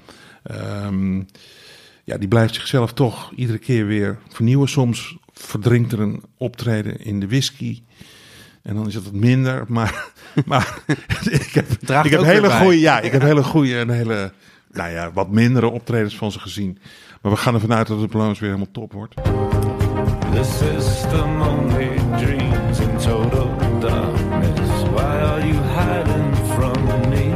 ehm, 0.43 1.17
ja, 2.03 2.17
die 2.17 2.27
blijft 2.27 2.55
zichzelf 2.55 2.93
toch 2.93 3.31
iedere 3.35 3.57
keer 3.57 3.85
weer 3.85 4.17
vernieuwen. 4.29 4.69
Soms 4.69 5.17
verdrinkt 5.33 5.91
er 5.91 5.99
een 5.99 6.23
optreden 6.37 6.99
in 6.99 7.19
de 7.19 7.27
whisky. 7.27 7.81
En 8.61 8.75
dan 8.75 8.87
is 8.87 8.95
het 8.95 9.03
wat 9.03 9.13
minder. 9.13 9.65
Maar, 9.67 10.11
maar 10.45 10.83
ik 11.29 11.51
heb, 11.51 11.71
ik 12.03 12.11
heb 12.11 12.23
hele 12.23 12.49
goede, 12.49 12.79
ja, 12.79 12.99
ik 12.99 13.11
heb 13.11 13.21
hele 13.21 13.43
goede 13.43 13.79
en 13.79 13.89
hele, 13.89 14.33
nou 14.71 14.91
ja, 14.91 15.11
wat 15.11 15.29
mindere 15.29 15.69
optredens 15.69 16.17
van 16.17 16.31
ze 16.31 16.39
gezien. 16.39 16.77
Maar 17.21 17.31
we 17.31 17.37
gaan 17.37 17.53
ervan 17.53 17.73
uit 17.73 17.87
dat 17.87 18.01
het 18.01 18.11
balans 18.11 18.39
weer 18.39 18.49
helemaal 18.49 18.71
top 18.73 18.93
wordt. 18.93 19.15
The 20.33 20.43
system 20.43 21.41
only 21.41 21.89
dreams 22.17 22.79
in 22.79 22.97
total 22.97 23.49
darkness. 23.79 24.89
Why 24.93 25.01
are 25.01 25.47
you 25.47 25.57
hiding 25.57 26.35
from 26.35 27.09
me? 27.09 27.29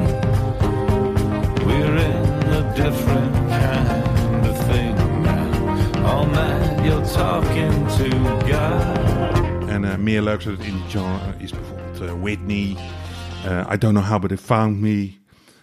We're 1.66 1.98
in 1.98 2.54
a 2.54 2.74
different 2.74 3.36
kind 3.50 4.50
of 4.50 4.58
thing 4.68 4.96
now. 5.22 6.06
All 6.06 6.26
night 6.26 6.86
you're 6.86 7.06
talking 7.06 7.88
to 7.88 8.10
God. 8.48 9.68
En 9.68 9.84
eh, 9.84 9.98
meer 9.98 10.22
leuks 10.22 10.48
uit 10.48 10.58
het 10.58 10.68
indie 10.68 10.90
genre 10.90 11.34
is 11.38 11.52
bijvoorbeeld 11.52 12.02
eh, 12.02 12.22
Whitney, 12.22 12.76
eh, 13.46 13.70
I 13.74 13.78
Don't 13.78 13.94
Know 13.94 14.06
How 14.06 14.20
But 14.20 14.30
They 14.30 14.38
Found 14.38 14.80
Me, 14.80 15.14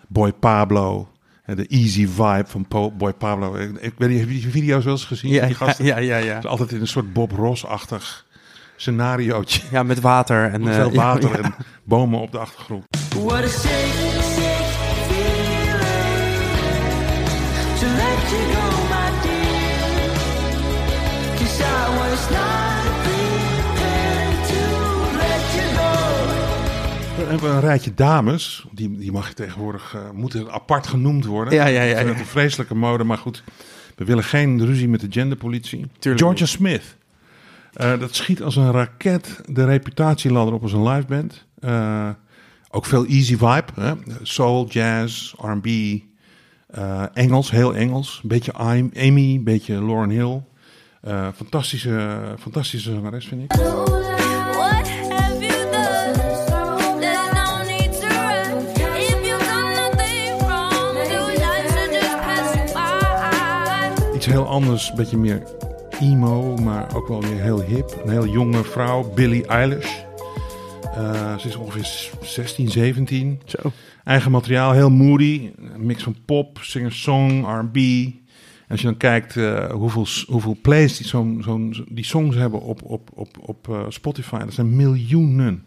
Boy 0.09 0.33
Pablo, 0.33 1.09
de 1.47 1.67
Easy 1.67 2.07
Vibe 2.09 2.45
van 2.47 2.67
Po- 2.69 2.91
Boy 2.91 3.13
Pablo. 3.13 3.55
Ik, 3.57 3.93
weet 3.99 4.09
niet, 4.09 4.19
heb 4.21 4.29
je 4.29 4.41
die 4.41 4.49
video's 4.51 4.85
wel 4.85 4.93
eens 4.93 5.05
gezien? 5.05 5.31
Ja, 5.31 5.41
Die 5.41 5.51
ja, 5.51 5.55
gasten? 5.67 5.85
ja, 5.85 5.99
ja, 5.99 6.17
ja. 6.17 6.35
Het 6.35 6.45
is 6.45 6.51
altijd 6.51 6.73
in 6.73 6.81
een 6.81 6.87
soort 6.87 7.13
Bob 7.13 7.33
Ross-achtig 7.33 8.27
scenariootje. 8.77 9.61
Ja, 9.71 9.83
met 9.83 10.01
water. 10.01 10.51
En, 10.53 10.63
Met 10.63 10.75
eh, 10.75 10.81
veel 10.81 10.93
water 10.93 11.31
ja, 11.31 11.37
ja. 11.37 11.43
en 11.43 11.55
bomen 11.85 12.21
op 12.21 12.33
de 12.33 12.39
achtergrond. 12.39 12.85
What 13.15 13.33
a 13.33 13.49
shake, 13.49 14.23
shake 14.35 14.71
feeling 15.09 15.81
to 17.81 17.87
let 17.87 18.31
you 18.31 18.43
go, 18.55 18.83
my 18.89 19.11
dear. 19.23 20.17
'Cause 21.37 21.63
I 21.63 21.99
was 21.99 22.31
not 22.31 22.72
We 27.33 27.39
hebben 27.39 27.57
een 27.57 27.69
rijtje 27.69 27.95
dames. 27.95 28.67
Die, 28.73 28.97
die 28.97 29.13
mag 29.13 29.29
je 29.29 29.35
tegenwoordig, 29.35 29.97
moeten 30.13 30.51
apart 30.51 30.87
genoemd 30.87 31.25
worden. 31.25 31.55
Ja, 31.55 31.67
ja, 31.67 31.83
ja, 31.83 31.99
ja. 32.01 32.07
een 32.07 32.27
vreselijke 32.27 32.75
mode, 32.75 33.05
maar 33.05 33.19
goed. 33.19 33.43
We 33.97 34.05
willen 34.05 34.25
geen 34.25 34.67
ruzie 34.67 34.89
met 34.89 35.01
de 35.01 35.07
genderpolitie. 35.11 35.87
Tuurlijk 35.99 36.25
Georgia 36.25 36.45
niet. 36.45 36.55
Smith. 36.55 36.97
Eh, 37.73 37.99
dat 37.99 38.15
schiet 38.15 38.43
als 38.43 38.57
een 38.57 38.71
raket 38.73 39.41
de 39.47 39.65
reputatieladder 39.65 40.55
op 40.55 40.63
als 40.63 40.73
een 40.73 40.89
live 40.89 41.07
band. 41.07 41.45
Eh, 41.61 42.09
ook 42.71 42.87
veel 42.87 43.07
easy 43.07 43.37
vibe. 43.37 43.65
Hè? 43.75 43.93
Soul, 44.23 44.67
jazz, 44.69 45.35
R&B. 45.37 45.67
eh, 45.67 47.03
Engels, 47.13 47.51
heel 47.51 47.75
Engels. 47.75 48.21
Een 48.23 48.29
beetje 48.29 48.53
Amy, 48.53 49.35
een 49.35 49.45
beetje 49.45 49.85
Lauren 49.85 50.11
Hill. 50.11 50.43
Eh, 51.01 51.29
fantastische, 51.37 52.19
fantastische 52.39 52.91
zangeres, 52.93 53.27
vind 53.27 53.43
ik. 53.43 53.53
What 53.53 55.02
Iets 64.23 64.31
heel 64.31 64.49
anders, 64.49 64.91
een 64.91 64.97
beetje 64.97 65.17
meer 65.17 65.43
emo, 66.01 66.57
maar 66.57 66.95
ook 66.95 67.09
wel 67.09 67.21
weer 67.21 67.43
heel 67.43 67.63
hip. 67.63 68.01
Een 68.05 68.11
heel 68.11 68.27
jonge 68.29 68.65
vrouw, 68.65 69.13
Billie 69.15 69.47
Eilish. 69.47 70.03
Eh, 70.95 71.39
ze 71.39 71.49
is 71.49 71.57
ongeveer 71.57 72.11
16, 72.23 72.69
17. 72.69 73.41
Zo. 73.45 73.59
Eigen 74.05 74.31
materiaal, 74.31 74.73
heel 74.73 74.91
moody. 74.91 75.51
Een 75.75 75.87
mix 75.87 76.03
van 76.03 76.17
pop, 76.25 76.59
singer-song, 76.61 77.45
R&B. 77.45 77.77
En 77.77 78.69
als 78.69 78.81
je 78.81 78.87
dan 78.87 78.97
kijkt 78.97 79.37
eh, 79.37 79.71
hoeveel, 79.71 80.07
hoeveel 80.27 80.57
plays 80.63 80.97
die, 80.97 81.07
zo'n 81.07 81.41
zo'n 81.45 81.87
die 81.89 82.05
songs 82.05 82.37
hebben 82.37 82.61
op, 82.61 82.83
op, 82.83 83.11
op, 83.15 83.29
op 83.41 83.69
eh, 83.69 83.85
Spotify, 83.89 84.39
dat 84.39 84.53
zijn 84.53 84.77
miljoenen. 84.77 85.67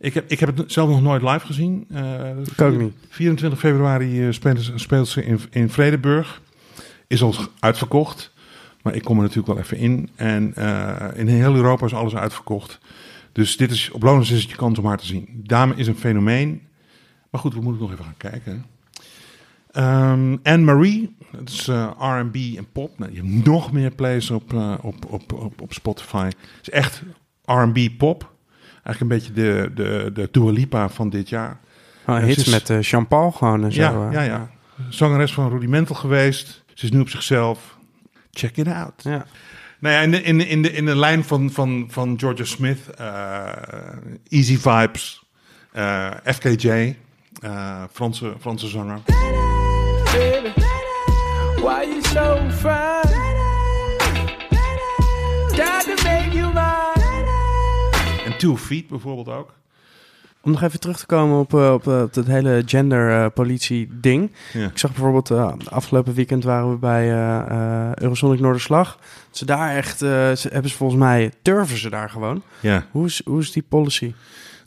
Ik 0.00 0.14
heb, 0.14 0.30
ik 0.30 0.40
heb 0.40 0.56
het 0.56 0.72
zelf 0.72 0.88
nog 0.88 1.02
nooit 1.02 1.22
live 1.22 1.46
gezien. 1.46 1.84
Eh, 1.90 2.30
Ik 2.56 2.78
niet. 2.78 2.94
24 3.08 3.58
februari 3.58 4.32
speelt 4.32 4.62
ze, 4.62 4.72
speelt 4.74 5.08
ze 5.08 5.24
in, 5.24 5.40
in 5.50 5.70
Vredeburg. 5.70 6.42
Is 7.14 7.22
al 7.22 7.34
uitverkocht. 7.60 8.32
Maar 8.82 8.94
ik 8.94 9.02
kom 9.04 9.16
er 9.16 9.22
natuurlijk 9.22 9.48
wel 9.48 9.58
even 9.58 9.76
in. 9.76 10.10
En 10.16 10.52
eh, 10.54 11.08
in 11.18 11.26
heel 11.26 11.54
Europa 11.54 11.86
is 11.86 11.94
alles 11.94 12.14
uitverkocht. 12.16 12.78
Dus 13.32 13.56
dit 13.56 13.70
is, 13.70 13.90
op 13.90 14.02
Loners 14.02 14.30
is 14.30 14.40
het 14.40 14.50
je 14.50 14.56
kans 14.56 14.78
om 14.78 14.86
haar 14.86 14.98
te 14.98 15.06
zien. 15.06 15.28
Dame 15.46 15.74
is 15.76 15.86
een 15.86 15.96
fenomeen. 15.96 16.62
Maar 17.30 17.40
goed, 17.40 17.54
we 17.54 17.60
moeten 17.60 17.82
nog 17.82 17.92
even 17.92 18.04
gaan 18.04 18.16
kijken. 18.16 18.64
Ehm 19.72 20.36
Anne-Marie, 20.42 21.16
dat 21.32 21.48
is 21.48 21.68
eh, 21.68 21.90
R&B 21.98 22.34
en 22.56 22.66
pop. 22.72 22.98
Nou, 22.98 23.12
je 23.12 23.20
hebt 23.22 23.44
nog 23.46 23.72
meer 23.72 23.90
plays 23.90 24.30
op, 24.30 24.52
eh, 24.54 24.74
op, 24.82 24.94
op, 25.08 25.32
op, 25.32 25.60
op 25.60 25.72
Spotify. 25.72 26.24
Het 26.24 26.36
is 26.62 26.70
echt 26.70 27.02
R&B 27.44 27.78
pop. 27.98 28.32
Eigenlijk 28.82 29.00
een 29.00 29.08
beetje 29.08 29.32
de, 29.32 29.70
de, 29.74 30.10
de 30.14 30.28
Dua 30.32 30.50
Lipa 30.50 30.88
van 30.88 31.10
dit 31.10 31.28
jaar. 31.28 31.60
Oh, 32.06 32.18
hits 32.18 32.36
is- 32.46 32.50
met 32.52 32.70
eh 32.70 32.80
Jean-Paul 32.82 33.30
gewoon 33.30 33.64
en 33.64 33.72
zo. 33.72 33.80
Ja, 33.80 34.10
ja, 34.12 34.22
ja. 34.22 34.50
Zangeres 34.88 35.32
van 35.34 35.50
Rudimental 35.50 35.96
geweest. 35.96 36.63
Ze 36.74 36.84
is 36.84 36.90
nu 36.90 37.00
op 37.00 37.08
zichzelf. 37.08 37.76
Check 38.30 38.56
it 38.56 38.68
out. 38.68 39.02
Ja. 39.02 39.26
Nou 39.78 39.94
ja, 39.94 40.00
in 40.00 40.10
de, 40.10 40.22
in 40.22 40.38
de, 40.38 40.48
in 40.48 40.62
de, 40.62 40.72
in 40.72 40.84
de 40.84 40.96
lijn 40.96 41.24
van, 41.24 41.50
van, 41.50 41.86
van 41.90 42.18
Georgia 42.18 42.44
Smith, 42.44 42.78
eh, 42.98 43.52
Easy 44.28 44.58
Vibes, 44.58 45.22
eh, 45.72 46.10
FKJ, 46.24 46.96
eh, 47.40 47.82
Franse, 47.92 48.34
Franse 48.40 48.68
zanger. 48.68 49.00
Baby, 50.04 50.52
why 51.56 51.84
you 51.84 52.02
so 52.02 52.50
fine? 52.50 53.12
Got 55.48 55.84
to 55.84 56.02
make 56.02 56.30
you 56.32 56.52
mine. 56.52 57.28
En 58.24 58.38
Two 58.38 58.56
Feet 58.56 58.88
bijvoorbeeld 58.88 59.28
ook. 59.28 59.54
Om 60.44 60.50
nog 60.50 60.62
even 60.62 60.80
terug 60.80 60.98
te 60.98 61.06
komen 61.06 61.38
op, 61.38 61.54
eh, 61.54 61.72
op, 61.72 61.88
eh, 61.88 62.02
op 62.02 62.14
dat 62.14 62.26
hele 62.26 62.62
genderpolitie-ding. 62.66 64.30
Ja. 64.52 64.66
Ik 64.66 64.78
zag 64.78 64.90
bijvoorbeeld, 64.92 65.30
eh, 65.30 65.52
afgelopen 65.68 66.14
weekend 66.14 66.44
waren 66.44 66.70
we 66.70 66.76
bij 66.76 67.12
eh 67.12 67.40
eh, 67.50 67.94
Eurosonic 67.94 68.40
Noorderslag. 68.40 68.98
Ze 69.30 69.44
daar 69.44 69.76
echt, 69.76 70.02
eh, 70.02 70.08
ze 70.32 70.48
hebben 70.52 70.70
ze 70.70 70.76
volgens 70.76 71.00
mij, 71.00 71.32
turven 71.42 71.76
ze 71.76 71.90
daar 71.90 72.10
gewoon. 72.10 72.42
ja, 72.60 72.86
Hoe 72.90 73.06
is, 73.06 73.20
hoe 73.24 73.40
is 73.40 73.52
die 73.52 73.64
policy? 73.68 74.14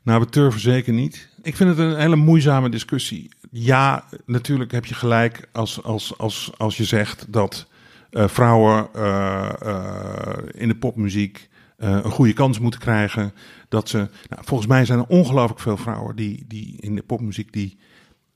nou 0.04 0.20
we 0.20 0.30
turven 0.30 0.60
zeker 0.60 0.94
niet. 0.94 1.28
Ik 1.42 1.56
vind 1.56 1.70
het 1.70 1.80
een 1.80 1.98
hele 2.00 2.16
moeizame 2.16 2.70
discussie. 2.70 3.30
Ja, 3.52 4.04
natuurlijk 4.26 4.72
heb 4.72 4.86
je 4.86 4.94
gelijk 4.94 5.48
als, 5.52 5.84
als, 5.84 6.14
als, 6.18 6.52
als 6.58 6.78
je 6.78 6.84
zegt 6.84 7.26
dat 7.30 7.66
eh, 8.12 8.28
vrouwen 8.28 8.88
eh, 8.96 9.50
eh, 9.62 10.38
in 10.52 10.68
de 10.68 10.76
popmuziek 10.76 11.38
eh, 11.38 11.57
een 11.78 12.12
goede 12.12 12.34
kans 12.34 12.60
moeten 12.60 12.80
krijgen. 12.80 13.34
Dat 13.70 13.90
ze, 13.90 13.98
nou, 14.30 14.44
volgens 14.46 14.70
mij 14.70 14.86
zijn 14.86 15.00
er 15.00 15.08
ongelooflijk 15.08 15.60
veel 15.60 15.78
vrouwen 15.78 16.16
die, 16.16 16.46
die 16.48 16.78
in 16.80 16.96
de 16.96 17.04
popmuziek 17.04 17.54
die 17.54 17.78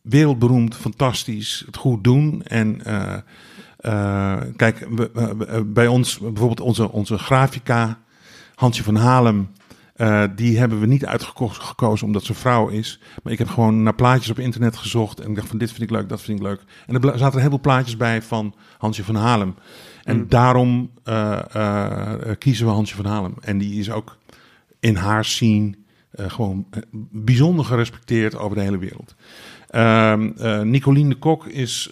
wereldberoemd, 0.01 0.75
fantastisch, 0.75 1.63
het 1.65 1.77
goed 1.77 2.03
doen. 2.03 2.43
En 2.43 2.85
eh, 2.85 3.17
eh, 3.77 4.41
kijk, 4.55 4.87
bij 5.73 5.87
ons 5.87 6.19
bijvoorbeeld 6.19 6.61
onze, 6.61 6.91
onze 6.91 7.17
grafica, 7.17 7.99
Hansje 8.55 8.83
van 8.83 8.95
Halem. 8.95 9.49
eh, 9.95 10.23
die 10.35 10.59
hebben 10.59 10.79
we 10.79 10.85
niet 10.85 11.05
uitgekozen 11.05 12.07
omdat 12.07 12.23
ze 12.23 12.33
vrouw 12.33 12.67
is. 12.67 12.99
Maar 13.23 13.33
ik 13.33 13.39
heb 13.39 13.49
gewoon 13.49 13.83
naar 13.83 13.95
plaatjes 13.95 14.29
op 14.29 14.39
internet 14.39 14.77
gezocht. 14.77 15.19
En 15.19 15.29
ik 15.29 15.35
dacht 15.35 15.47
van 15.47 15.57
dit 15.57 15.69
vind 15.69 15.81
ik 15.81 15.89
leuk, 15.89 16.09
dat 16.09 16.21
vind 16.21 16.39
ik 16.39 16.45
leuk. 16.45 16.61
En 16.87 17.01
er 17.01 17.17
zaten 17.17 17.39
heel 17.39 17.49
veel 17.49 17.59
plaatjes 17.59 17.97
bij 17.97 18.21
van 18.21 18.55
Hansje 18.77 19.03
van 19.03 19.15
Halem. 19.15 19.55
En 20.03 20.17
Mm. 20.17 20.25
daarom 20.29 20.91
eh, 21.03 21.39
eh, 21.55 22.37
kiezen 22.37 22.65
we 22.65 22.71
Hansje 22.71 22.95
van 22.95 23.05
Halem. 23.05 23.33
En 23.41 23.57
die 23.57 23.79
is 23.79 23.91
ook 23.91 24.17
in 24.79 24.95
haar 24.95 25.25
scene 25.25 25.73
eh, 26.11 26.29
gewoon 26.29 26.65
bijzonder 27.11 27.65
gerespecteerd 27.65 28.37
over 28.37 28.55
de 28.57 28.63
hele 28.63 28.77
wereld. 28.77 29.15
Ehm 29.69 30.31
eh, 30.37 30.61
Nicolien 30.61 31.09
de 31.09 31.15
Kok 31.15 31.45
is 31.47 31.89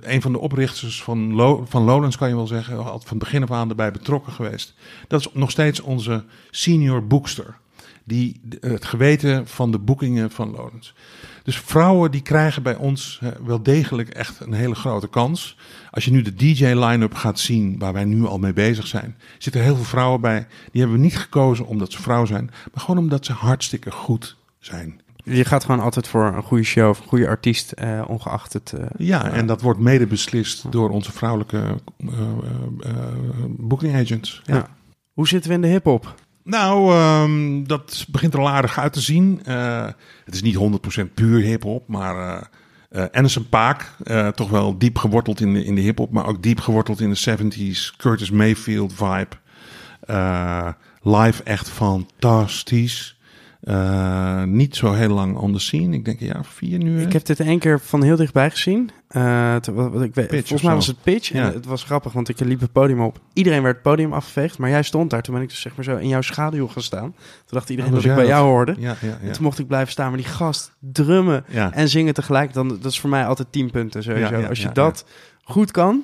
een 0.00 0.22
van 0.22 0.32
de 0.32 0.38
oprichters 0.38 1.02
van, 1.02 1.34
Lo- 1.34 1.64
van 1.68 1.82
Lowlands, 1.82 2.16
kan 2.16 2.28
je 2.28 2.34
wel 2.34 2.46
zeggen. 2.46 2.84
Al 2.84 3.00
van 3.04 3.18
begin 3.18 3.42
af 3.42 3.50
aan 3.50 3.68
erbij 3.68 3.90
betrokken 3.92 4.32
geweest. 4.32 4.74
Dat 5.08 5.20
is 5.20 5.28
nog 5.32 5.50
steeds 5.50 5.80
onze 5.80 6.24
senior 6.50 7.06
boekster. 7.06 7.60
Die 8.04 8.40
de- 8.42 8.58
het 8.68 8.84
geweten 8.84 9.46
van 9.48 9.70
de 9.70 9.78
boekingen 9.78 10.30
van 10.30 10.50
Lowlands. 10.50 10.94
Dus 11.42 11.58
vrouwen 11.58 12.10
die 12.10 12.20
krijgen 12.22 12.62
bij 12.62 12.76
ons 12.76 13.18
eh, 13.22 13.28
wel 13.44 13.62
degelijk 13.62 14.08
echt 14.08 14.40
een 14.40 14.52
hele 14.52 14.74
grote 14.74 15.08
kans. 15.08 15.56
Als 15.90 16.04
je 16.04 16.10
nu 16.10 16.22
de 16.22 16.34
DJ-line-up 16.34 17.14
gaat 17.14 17.38
zien, 17.38 17.78
waar 17.78 17.92
wij 17.92 18.04
nu 18.04 18.24
al 18.26 18.38
mee 18.38 18.52
bezig 18.52 18.86
zijn, 18.86 19.16
zitten 19.38 19.60
er 19.60 19.66
heel 19.66 19.76
veel 19.76 19.84
vrouwen 19.84 20.20
bij. 20.20 20.46
Die 20.72 20.80
hebben 20.80 20.98
we 20.98 21.04
niet 21.04 21.18
gekozen 21.18 21.66
omdat 21.66 21.92
ze 21.92 22.02
vrouw 22.02 22.24
zijn, 22.24 22.44
maar 22.72 22.84
gewoon 22.84 22.98
omdat 22.98 23.24
ze 23.26 23.32
hartstikke 23.32 23.90
goed 23.90 24.36
zijn. 24.58 25.00
Je 25.24 25.44
gaat 25.44 25.64
gewoon 25.64 25.80
altijd 25.80 26.08
voor 26.08 26.24
een 26.26 26.42
goede 26.42 26.62
show 26.64 26.88
of 26.88 26.98
een 27.00 27.06
goede 27.08 27.28
artiest, 27.28 27.72
eh, 27.72 28.02
ongeacht 28.06 28.52
het... 28.52 28.72
eh, 28.72 28.84
Ja, 28.96 29.30
en 29.30 29.46
dat 29.46 29.60
wordt 29.60 29.78
mede 29.80 30.06
beslist 30.06 30.72
door 30.72 30.90
onze 30.90 31.12
vrouwelijke 31.12 31.56
eh, 31.58 32.08
eh, 32.08 32.90
eh, 32.90 32.94
booking 33.48 33.94
agents. 33.94 34.42
Ja. 34.44 34.54
ja. 34.54 34.68
Hoe 35.12 35.28
zitten 35.28 35.50
we 35.50 35.56
in 35.56 35.62
de 35.62 35.68
hip-hop? 35.68 36.14
Nou, 36.44 36.92
ehm, 36.92 37.64
dat 37.64 38.06
begint 38.08 38.34
er 38.34 38.40
al 38.40 38.48
aardig 38.48 38.78
uit 38.78 38.92
te 38.92 39.00
zien. 39.00 39.40
Eh, 39.44 39.86
het 40.24 40.34
is 40.34 40.42
niet 40.42 40.54
100% 40.54 41.14
puur 41.14 41.40
hip-hop, 41.40 41.88
maar 41.88 42.16
eh 42.90 43.06
eh 43.12 43.36
Paak, 43.50 43.96
eh, 44.04 44.28
toch 44.28 44.50
wel 44.50 44.78
diep 44.78 44.98
geworteld 44.98 45.40
in 45.40 45.52
de, 45.52 45.64
in 45.64 45.74
de 45.74 45.80
hip-hop, 45.80 46.12
maar 46.12 46.26
ook 46.26 46.42
diep 46.42 46.60
geworteld 46.60 47.00
in 47.00 47.10
de 47.10 47.16
70s. 47.16 47.96
Curtis 47.96 48.30
Mayfield 48.30 48.92
vibe. 48.94 49.36
Live 51.02 51.42
echt 51.42 51.70
fantastisch. 51.70 53.20
Eh, 53.62 54.42
niet 54.42 54.76
zo 54.76 54.92
heel 54.92 55.08
lang 55.08 55.36
on 55.36 55.52
the 55.52 55.58
scene. 55.58 55.96
Ik 55.96 56.04
denk 56.04 56.20
een 56.20 56.26
jaar 56.26 56.38
of 56.38 56.46
vier 56.46 56.78
nu. 56.78 56.98
hè? 56.98 57.06
Ik 57.06 57.12
heb 57.12 57.24
dit 57.24 57.40
één 57.40 57.58
keer 57.58 57.80
van 57.80 58.02
heel 58.02 58.16
dichtbij 58.16 58.50
gezien. 58.50 58.90
Eh, 59.08 59.56
te- 59.56 59.72
wat- 59.72 59.92
wat 59.92 60.02
ik 60.02 60.14
weet, 60.14 60.26
Pitch 60.28 60.40
volgens 60.48 60.62
mij 60.62 60.74
was 60.74 60.86
het 60.86 61.02
pitch. 61.02 61.28
Ja. 61.32 61.46
En 61.46 61.52
het 61.54 61.66
was 61.66 61.84
grappig, 61.84 62.12
want 62.12 62.28
ik 62.28 62.40
liep 62.40 62.60
het 62.60 62.72
podium 62.72 63.00
op. 63.00 63.20
Iedereen 63.32 63.62
werd 63.62 63.74
het 63.74 63.82
podium 63.82 64.12
afgeveegd, 64.12 64.58
maar 64.58 64.70
jij 64.70 64.82
stond 64.82 65.10
daar. 65.10 65.22
Toen 65.22 65.34
ben 65.34 65.42
ik 65.42 65.48
dus 65.48 65.60
zeg 65.60 65.74
maar 65.76 65.84
zo 65.84 65.96
in 65.96 66.08
jouw 66.08 66.20
schaduw 66.20 66.66
gaan 66.68 66.82
staan. 66.82 67.10
Toen 67.12 67.22
dacht 67.46 67.70
iedereen 67.70 67.90
Oh, 67.90 67.96
dat 67.96 68.04
ik 68.04 68.14
bij 68.16 68.26
jou 68.26 68.46
hoorde. 68.48 68.74
Ja, 68.78 68.94
ja, 69.00 69.08
ja. 69.08 69.18
En 69.26 69.32
toen 69.32 69.42
mocht 69.44 69.58
ik 69.58 69.66
blijven 69.66 69.92
staan. 69.92 70.08
Maar 70.08 70.18
die 70.20 70.26
gast 70.26 70.72
drummen 70.78 71.44
en 71.72 71.88
zingen 71.88 72.14
tegelijk, 72.14 72.52
dan, 72.52 72.68
dat 72.68 72.84
is 72.84 73.00
voor 73.00 73.10
mij 73.10 73.26
altijd 73.26 73.52
10 73.52 73.70
punten 73.70 74.02
sowieso. 74.02 74.34
Als 74.48 74.58
je 74.62 74.72
dat 74.72 75.04
goed 75.44 75.70
kan. 75.70 76.02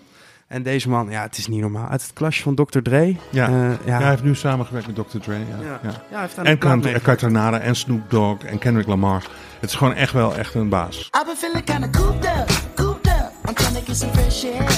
En 0.49 0.63
deze 0.63 0.89
man, 0.89 1.11
ja, 1.11 1.23
het 1.23 1.39
is 1.39 1.47
niet 1.47 1.61
normaal. 1.61 1.89
Uit 1.89 2.03
het 2.03 2.13
klasje 2.13 2.43
van 2.43 2.55
Dr. 2.55 2.79
Dre. 2.79 3.17
Ja. 3.31 3.47
Eh, 3.47 3.53
ja. 3.53 3.79
Ja, 3.85 3.99
hij 3.99 4.09
heeft 4.09 4.23
nu 4.23 4.35
samengewerkt 4.35 4.87
met 4.87 4.97
Dr. 4.97 5.19
Dre. 5.19 5.35
Ja. 5.35 5.45
Ja. 5.63 5.81
Ja. 5.83 5.91
Ja, 6.11 6.19
hij 6.19 6.21
heeft 6.21 6.39
En. 6.87 7.03
Cartanara 7.03 7.61
en 7.61 7.77
Snoop 7.77 8.11
Dogg 8.11 8.45
en 8.45 8.59
Kendrick 8.59 8.87
Lamar. 8.87 9.23
Het 9.61 9.71
is 9.71 9.77
gewoon 9.77 9.95
echt 9.95 10.13
wel 10.13 10.37
echt 10.37 10.55
een 10.55 10.69
baas. 10.69 10.97
I've 10.97 11.25
been 11.25 11.37
feeling 11.37 11.65
kinda 11.65 11.89
cooped 11.91 12.25
up, 12.25 12.51
cooped 12.75 13.07
up. 13.07 13.33
I'm 13.49 13.55
trying 13.55 13.75
to 13.75 13.83
get 13.87 13.97
some 13.97 14.13
fresh 14.13 14.45
air. 14.45 14.69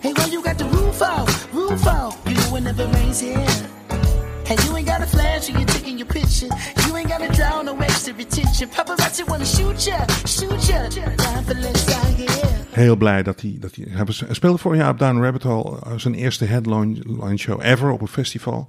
Hey, 0.00 0.12
when 0.12 0.30
you 0.30 0.42
got 0.42 0.58
the 0.58 0.68
roof 0.70 1.00
off, 1.00 1.48
roof 1.52 1.86
off, 1.86 2.16
you 2.24 2.34
know 2.34 2.56
it 2.56 2.62
never 2.62 2.88
rains 2.92 3.20
here. 3.20 3.44
Hey, 4.44 4.56
you 4.64 4.76
ain't 4.76 4.86
got 4.86 5.02
a 5.02 5.06
flash 5.06 5.48
when 5.48 5.58
you're 5.60 5.72
taking 5.74 5.98
your 5.98 6.08
picture. 6.08 6.48
You 6.86 6.96
ain't 6.96 7.08
got 7.08 7.20
to 7.20 7.32
draw 7.32 7.62
no 7.62 7.76
extra 7.78 8.12
attention. 8.12 8.68
Paparazzi 8.68 9.24
wanna 9.28 9.44
shoot 9.44 9.86
ya, 9.86 10.06
shoot 10.24 10.68
ya. 10.68 10.88
Time 11.16 11.44
for 11.44 11.54
less 11.54 11.88
out 11.94 12.06
here. 12.06 12.15
Heel 12.76 12.96
blij 12.96 13.22
dat 13.22 13.40
hij... 13.40 13.56
Dat 13.60 13.74
hij, 13.74 13.86
hij 13.88 14.34
speelde 14.34 14.58
vorig 14.58 14.78
jaar 14.78 14.90
op 14.90 14.98
Down 14.98 15.22
Rabbit 15.22 15.42
Hole 15.42 15.78
eh, 15.80 15.92
zijn 15.96 16.14
eerste 16.14 16.44
headline 16.44 17.36
show 17.36 17.62
ever 17.62 17.90
op 17.90 18.00
een 18.00 18.08
festival. 18.08 18.68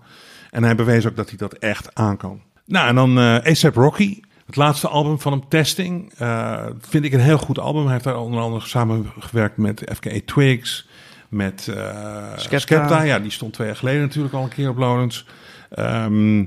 En 0.52 0.64
hij 0.64 0.76
bewees 0.76 1.06
ook 1.06 1.16
dat 1.16 1.30
hij 1.30 1.38
dat 1.38 1.54
echt 1.54 1.96
aan 1.96 2.18
kan. 2.18 2.42
Nou, 2.66 2.88
en 2.88 2.96
dan 2.96 3.20
eh 3.20 3.52
ASAP 3.52 3.76
Rocky. 3.76 4.20
Het 4.46 4.56
laatste 4.56 4.88
album 4.88 5.20
van 5.20 5.32
hem, 5.32 5.48
Testing, 5.48 6.14
eh, 6.18 6.66
vind 6.80 7.06
ik 7.06 7.14
een 7.14 7.20
heel 7.20 7.38
goed 7.38 7.60
album. 7.60 7.84
Hij 7.84 7.92
heeft 7.92 8.04
daar 8.04 8.18
onder 8.18 8.42
andere 8.42 8.68
samengewerkt 8.68 9.58
met 9.58 9.92
FKA 9.96 10.20
Twigs, 10.26 10.88
met 11.30 11.62
Skepta. 11.62 12.60
Skepta. 12.60 13.02
Ja, 13.02 13.20
die 13.20 13.32
stond 13.32 13.54
twee 13.54 13.68
jaar 13.68 13.76
geleden 13.76 14.02
natuurlijk 14.02 14.34
al 14.34 14.44
een 14.44 14.50
keer 14.50 14.70
op 14.70 14.78
Lowlands. 14.78 15.26
Ehm, 15.70 16.44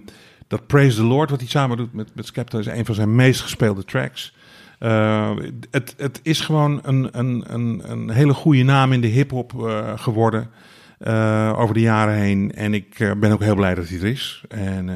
dat 0.48 0.66
Praise 0.66 0.96
the 0.96 1.02
Lord, 1.02 1.30
wat 1.30 1.40
hij 1.40 1.48
samen 1.48 1.76
doet 1.76 1.92
met, 1.92 2.14
met 2.14 2.26
Skepta, 2.26 2.58
is 2.58 2.66
een 2.66 2.84
van 2.84 2.94
zijn 2.94 3.14
meest 3.14 3.40
gespeelde 3.40 3.84
tracks. 3.84 4.34
Eh, 4.80 5.36
het, 5.70 5.94
het 5.96 6.20
is 6.22 6.40
gewoon 6.40 6.80
een, 6.82 7.08
een, 7.18 7.44
een, 7.46 7.90
een 7.90 8.10
hele 8.10 8.34
goede 8.34 8.62
naam 8.62 8.92
in 8.92 9.00
de 9.00 9.06
hip-hop 9.06 9.66
eh, 9.66 9.98
geworden 9.98 10.50
eh, 10.98 11.52
over 11.56 11.74
de 11.74 11.80
jaren 11.80 12.14
heen. 12.14 12.52
En 12.52 12.74
ik 12.74 13.14
ben 13.18 13.32
ook 13.32 13.42
heel 13.42 13.54
blij 13.54 13.74
dat 13.74 13.88
hij 13.88 13.98
er 13.98 14.06
is. 14.06 14.44
En 14.48 14.86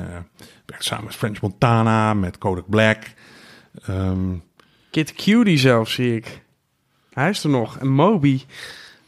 werkt 0.67 0.85
samen 0.85 1.05
met 1.05 1.14
French 1.14 1.41
Montana, 1.41 2.14
met 2.14 2.38
Kodak 2.38 2.69
Black. 2.69 3.12
Ehm, 3.87 4.35
Kid 4.91 5.12
Cutie 5.12 5.59
zelf 5.59 5.88
zie 5.88 6.17
ik. 6.17 6.43
Hij 7.12 7.31
is 7.31 7.45
er 7.45 7.50
nog. 7.50 7.79
En 7.79 7.88
Moby. 7.88 8.43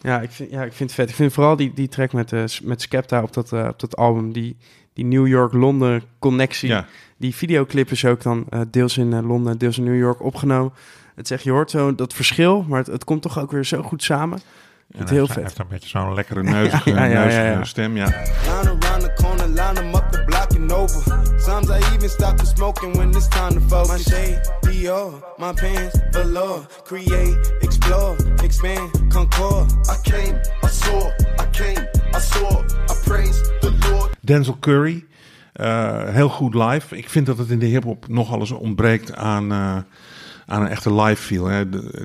Ja, 0.00 0.21
ik 0.21 0.30
vind, 0.30 0.50
ja, 0.50 0.62
ik 0.64 0.73
vind 0.73 0.90
het 0.90 0.99
vet. 0.99 1.09
Ik 1.09 1.14
vind 1.14 1.33
vooral 1.33 1.56
die, 1.56 1.73
die 1.75 1.88
track 1.88 2.12
met, 2.12 2.61
met 2.62 2.83
Skepta 2.83 3.23
op 3.23 3.33
dat, 3.33 3.52
op 3.52 3.80
dat 3.80 3.97
album. 3.97 4.33
Die, 4.33 4.56
die 4.96 5.04
New 5.04 5.26
York-Londen 5.26 6.02
connectie. 6.18 6.68
ja. 6.68 6.86
Die 7.18 7.34
videoclip 7.34 7.90
is 7.90 8.04
ook 8.04 8.22
dan 8.22 8.44
eh, 8.50 8.60
deels 8.70 8.96
in 8.98 9.12
eh, 9.12 9.26
Londen, 9.26 9.58
deels 9.58 9.78
in 9.78 9.84
New 9.84 9.98
York 9.98 10.22
opgenomen. 10.22 10.72
Het 11.14 11.26
zegt, 11.26 11.42
je 11.42 11.50
hoort 11.50 11.70
zo 11.70 11.94
dat 11.94 12.14
verschil, 12.14 12.64
maar 12.68 12.78
het, 12.78 12.86
het 12.86 13.04
komt 13.04 13.22
toch 13.22 13.38
ook 13.38 13.50
weer 13.50 13.64
zo 13.64 13.82
goed 13.82 14.02
samen. 14.02 14.38
En 14.90 14.98
Het 14.98 15.08
hij 15.08 15.18
heel 15.18 15.26
vet. 15.26 15.34
Hij 15.34 15.44
heeft 15.44 15.58
een 15.58 15.66
beetje 15.68 15.88
zo'n 15.88 16.14
lekkere 16.14 16.42
neuzige, 16.42 16.90
Ja, 16.94 17.04
ja, 17.04 17.28
ja, 17.28 17.42
ja. 17.50 17.64
stem. 17.64 17.96
Ja. 17.96 18.24
Sometimes 21.38 21.70
I 21.70 21.94
even 21.94 22.08
stop 22.08 22.36
the 22.38 22.44
smoking 22.46 22.96
when 22.96 23.10
it's 23.10 23.28
time 23.28 23.54
to 23.54 23.60
focus. 23.60 23.88
My 23.88 23.98
shade, 23.98 24.40
Dior, 24.62 25.22
my 25.38 25.52
pants, 25.52 25.96
velour. 26.10 26.66
Create, 26.84 27.36
explore, 27.60 28.16
expand, 28.42 28.90
concord. 29.12 29.70
I 29.88 29.96
came, 30.10 30.40
I 30.64 30.68
saw, 30.68 31.10
I 31.38 31.46
came, 31.52 31.86
I 32.16 32.94
praise 33.04 33.40
the 33.61 33.73
Lord. 33.90 34.11
Denzel 34.20 34.56
Curry. 34.61 35.04
eh, 35.52 36.08
heel 36.08 36.28
goed 36.28 36.54
live. 36.54 36.96
Ik 36.96 37.08
vind 37.11 37.26
dat 37.26 37.38
het 37.38 37.50
in 37.50 37.58
de 37.58 37.66
hip-hop 37.66 38.08
nogal 38.08 38.40
eens 38.40 38.50
ontbreekt 38.50 39.14
aan, 39.14 39.52
eh, 39.52 39.76
aan 40.46 40.62
een 40.62 40.68
echte 40.68 40.94
live 40.94 41.23
feel. 41.23 41.46
Hè. 41.46 41.58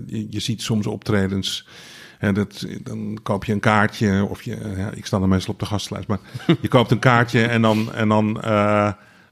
Je 0.06 0.40
ziet 0.40 0.62
soms 0.62 0.88
optredens. 0.88 1.68
Hè, 2.18 2.34
dat, 2.34 2.68
dan 2.84 3.20
koop 3.24 3.46
je 3.46 3.54
een 3.54 3.60
kaartje. 3.60 4.26
Of 4.30 4.42
je, 4.42 4.74
ja, 4.78 4.92
ik 4.92 5.06
sta 5.06 5.20
dan 5.20 5.30
meestal 5.30 5.54
op 5.54 5.60
de 5.60 5.66
gastlijst. 5.66 6.08
Maar 6.08 6.20
je 6.62 6.68
koopt 6.68 6.92
een 6.92 7.00
kaartje 7.00 7.46
en 7.46 7.62
dan. 7.62 7.94
En 7.94 8.10
dan 8.10 8.42
eh, 8.42 8.92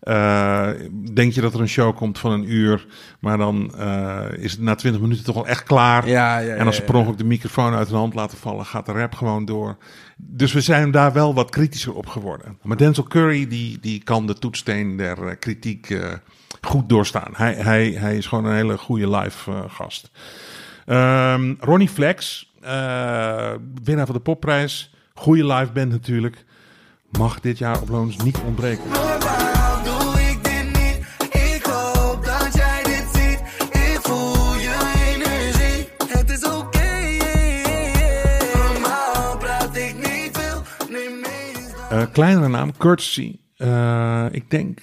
eh, 0.10 0.70
denk 1.14 1.34
je 1.34 1.42
dat 1.42 1.54
er 1.54 1.62
een 1.62 1.70
show 1.70 1.96
komt 1.96 2.20
van 2.20 2.32
een 2.32 2.52
uur. 2.52 2.86
Maar 3.20 3.38
dan 3.38 3.74
eh, 3.78 4.26
is 4.32 4.52
het 4.52 4.62
na 4.62 4.76
twintig 4.76 5.02
minuten 5.02 5.24
toch 5.24 5.36
wel 5.36 5.48
echt 5.48 5.64
klaar. 5.64 6.08
Ja, 6.08 6.38
ja, 6.38 6.56
En 6.56 6.66
als 6.66 6.76
ze 6.76 6.82
per 6.82 6.96
ongeluk 6.96 7.18
de 7.18 7.24
microfoon 7.24 7.74
uit 7.74 7.90
de 7.90 7.96
hand 7.96 8.14
laten 8.14 8.38
vallen, 8.38 8.66
gaat 8.66 8.86
de 8.86 8.92
rap 8.92 9.14
gewoon 9.14 9.46
door. 9.46 9.78
Dus 10.18 10.54
we 10.54 10.62
zijn 10.62 10.92
daar 10.92 11.14
wel 11.14 11.34
wat 11.34 11.50
kritischer 11.50 11.94
op 11.94 12.08
geworden. 12.08 12.58
Maar 12.62 12.78
Denzel 12.78 13.04
Curry, 13.04 13.48
die, 13.48 13.80
die 13.80 14.04
kan 14.04 14.28
de 14.28 14.34
toetssteen 14.34 14.98
der 14.98 15.28
eh, 15.28 15.36
kritiek 15.40 16.00
goed 16.62 16.90
doorstaan. 16.90 17.32
Hij, 17.34 17.54
hij, 17.54 17.92
hij 17.92 18.18
is 18.18 18.28
gewoon 18.28 18.46
een 18.46 18.56
hele 18.56 18.78
goede 18.78 19.18
live 19.18 19.52
gast. 19.68 20.12
Ehm, 20.86 21.54
Ronnie 21.60 21.90
Flex, 21.90 22.54
winnaar 23.84 24.06
van 24.06 24.16
de 24.16 24.22
popprijs. 24.24 24.94
Goede 25.14 25.46
live 25.46 25.72
band 25.72 25.92
natuurlijk. 25.92 26.46
Mag 27.18 27.40
dit 27.40 27.58
jaar 27.58 27.82
op 27.82 27.90
Loons 27.90 28.18
niet 28.18 28.38
ontbreken. 28.38 29.39
Eh, 41.90 42.04
kleinere 42.12 42.48
naam, 42.48 42.78
Courtesy. 42.78 43.36
Eh, 43.58 44.26
ik 44.32 44.50
denk, 44.50 44.80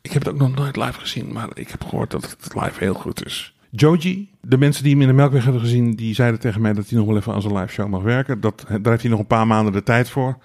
ik 0.00 0.12
heb 0.12 0.24
het 0.24 0.32
ook 0.32 0.38
nog 0.38 0.54
nooit 0.54 0.76
live 0.76 1.00
gezien, 1.00 1.32
maar 1.32 1.48
ik 1.54 1.68
heb 1.68 1.84
gehoord 1.84 2.10
dat 2.10 2.36
het 2.40 2.54
live 2.54 2.78
heel 2.78 2.94
goed 2.94 3.26
is. 3.26 3.54
Joji, 3.70 4.30
de 4.40 4.58
mensen 4.58 4.82
die 4.82 4.92
hem 4.92 5.00
in 5.00 5.08
de 5.08 5.14
Melkweg 5.14 5.42
hebben 5.42 5.60
gezien, 5.62 5.94
die 5.94 6.14
zeiden 6.14 6.40
tegen 6.40 6.60
mij 6.60 6.72
dat 6.72 6.88
hij 6.88 6.98
nog 6.98 7.06
wel 7.06 7.16
even 7.16 7.32
aan 7.32 7.42
zijn 7.42 7.56
live 7.56 7.72
show 7.72 7.88
mag 7.88 8.02
werken. 8.02 8.40
Dat, 8.40 8.64
daar 8.68 8.80
heeft 8.82 9.02
hij 9.02 9.10
nog 9.10 9.20
een 9.20 9.26
paar 9.26 9.46
maanden 9.46 9.72
de 9.72 9.82
tijd 9.82 10.10
voor. 10.10 10.38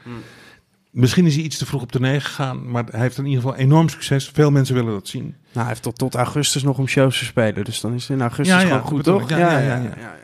Misschien 0.91 1.25
is 1.25 1.35
hij 1.35 1.43
iets 1.43 1.57
te 1.57 1.65
vroeg 1.65 1.81
op 1.81 1.91
de 1.91 1.99
negen 1.99 2.21
gegaan, 2.21 2.71
maar 2.71 2.83
hij 2.91 2.99
heeft 2.99 3.17
in 3.17 3.25
ieder 3.25 3.41
geval 3.41 3.57
enorm 3.57 3.89
succes. 3.89 4.29
Veel 4.33 4.51
mensen 4.51 4.75
willen 4.75 4.91
dat 4.91 5.07
zien. 5.07 5.23
Nou, 5.23 5.35
hij 5.53 5.67
heeft 5.67 5.81
tot, 5.81 5.97
tot 5.97 6.15
augustus 6.15 6.63
nog 6.63 6.77
om 6.77 6.87
shows 6.87 7.19
te 7.19 7.25
spelen. 7.25 7.63
Dus 7.63 7.81
dan 7.81 7.93
is 7.93 8.01
het 8.01 8.17
in 8.17 8.21
augustus 8.21 8.55
Ja, 8.55 8.61
ja, 8.61 8.67
gewoon 8.67 8.81
goed, 8.81 9.03
toch? 9.03 9.29
ja, 9.29 9.37
ja, 9.37 9.59
ja. 9.59 10.15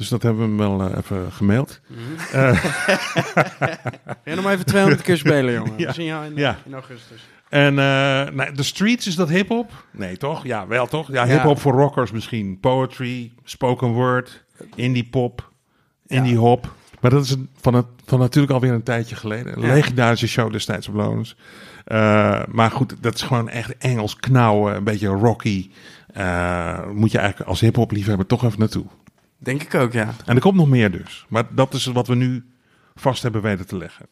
Dus 0.00 0.08
dat 0.08 0.22
hebben 0.22 0.42
we 0.42 0.48
hem 0.48 0.56
wel 0.76 0.88
eh, 0.90 0.96
even 0.98 1.32
gemaild. 1.32 1.80
En 4.24 4.34
nog 4.34 4.44
maar 4.44 4.52
even 4.52 4.66
200 4.66 5.02
keer 5.02 5.16
spelen, 5.16 5.52
jongen. 5.54 5.72
Ja. 5.76 5.86
We 5.86 5.92
zien 5.92 6.04
jou 6.06 6.24
in, 6.26 6.36
Ja. 6.36 6.58
in 6.64 6.72
augustus. 6.72 7.28
En 7.48 7.68
eh, 7.78 8.34
nou, 8.34 8.52
de 8.54 8.62
streets, 8.62 9.06
is 9.06 9.14
dat 9.14 9.28
hip-hop? 9.28 9.84
Nee, 9.90 10.16
toch? 10.16 10.44
Ja, 10.44 10.66
wel 10.66 10.86
toch? 10.86 11.12
Ja, 11.12 11.24
Ja. 11.24 11.32
hip-hop 11.32 11.58
voor 11.60 11.72
rockers 11.72 12.10
misschien. 12.10 12.58
Poetry, 12.60 13.32
spoken 13.44 13.88
word, 13.88 14.44
indie 14.74 15.08
pop, 15.08 15.50
indie 16.06 16.36
hop. 16.36 16.72
Maar 17.00 17.10
dat 17.10 17.24
is 17.24 17.36
van, 17.60 17.74
het, 17.74 17.86
van 18.04 18.18
natuurlijk 18.18 18.52
alweer 18.52 18.72
een 18.72 18.82
tijdje 18.82 19.16
geleden. 19.16 19.52
Een 19.52 19.72
legendarische 19.72 20.28
show 20.28 20.52
destijds 20.52 20.88
op 20.88 20.94
Loners. 20.94 21.36
Eh, 21.84 22.42
maar 22.48 22.70
goed, 22.70 22.94
dat 23.00 23.14
is 23.14 23.22
gewoon 23.22 23.48
echt 23.48 23.76
Engels 23.78 24.16
knauwen, 24.16 24.74
een 24.76 24.84
beetje 24.84 25.06
rocky. 25.08 25.70
Eh, 26.12 26.78
moet 26.92 27.12
je 27.12 27.18
eigenlijk 27.18 27.50
als 27.50 27.60
hip-hop 27.60 27.90
liefhebber 27.90 28.26
toch 28.26 28.44
even 28.44 28.58
naartoe. 28.58 28.84
Denk 29.42 29.62
ik 29.62 29.74
ook, 29.74 29.92
ja. 29.92 30.14
En 30.26 30.34
er 30.34 30.40
komt 30.40 30.56
nog 30.56 30.68
meer 30.68 30.90
dus. 30.90 31.26
Maar 31.28 31.44
dat 31.50 31.74
is 31.74 31.86
wat 31.86 32.06
we 32.06 32.14
nu 32.14 32.44
vast 32.94 33.22
hebben 33.22 33.42
weten 33.42 33.66
te 33.66 33.76
leggen. 33.76 34.06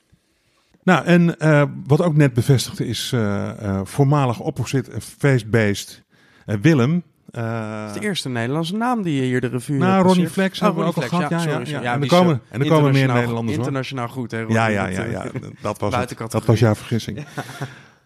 Nou, 0.82 1.04
en 1.04 1.38
eh, 1.38 1.62
wat 1.86 2.02
ook 2.02 2.16
net 2.16 2.32
bevestigd 2.34 2.80
is, 2.80 3.10
eh, 3.14 3.50
eh, 3.64 3.80
voormalig 3.84 4.40
opposite 4.40 4.90
eh, 4.90 6.56
Willem. 6.60 7.02
Dat 7.30 7.88
is 7.88 7.92
de 7.92 8.00
eerste 8.00 8.28
Nederlandse 8.28 8.76
naam 8.76 9.02
die 9.02 9.14
je 9.14 9.22
hier 9.22 9.40
de 9.40 9.46
revue 9.46 9.78
Nou, 9.78 10.06
Ronnie. 10.06 10.28
Flex 10.28 10.60
hebben 10.60 10.82
we 10.82 10.88
ook 10.88 10.96
al 10.96 11.02
gehad. 11.02 11.30
Ja, 11.30 11.42
ja, 11.42 11.60
ja. 11.64 11.94
En 11.94 12.02
er 12.02 12.08
komen- 12.08 12.40
en 12.48 12.60
er 12.60 12.68
komen 12.68 12.92
meer 12.92 13.06
Nederlanders. 13.06 13.56
Internationaal 13.56 14.08
goed, 14.08 14.30
hè? 14.30 14.38
ja, 14.38 14.44
Ronnie? 14.44 14.62
ja, 14.72 14.86
ja, 14.86 15.04
eh, 15.04 15.12
ja, 15.12 15.26
dat 15.62 15.78
was. 15.78 15.94
Dat 16.30 16.44
was 16.44 16.58
jouw 16.58 16.74
vergissing. 16.74 17.18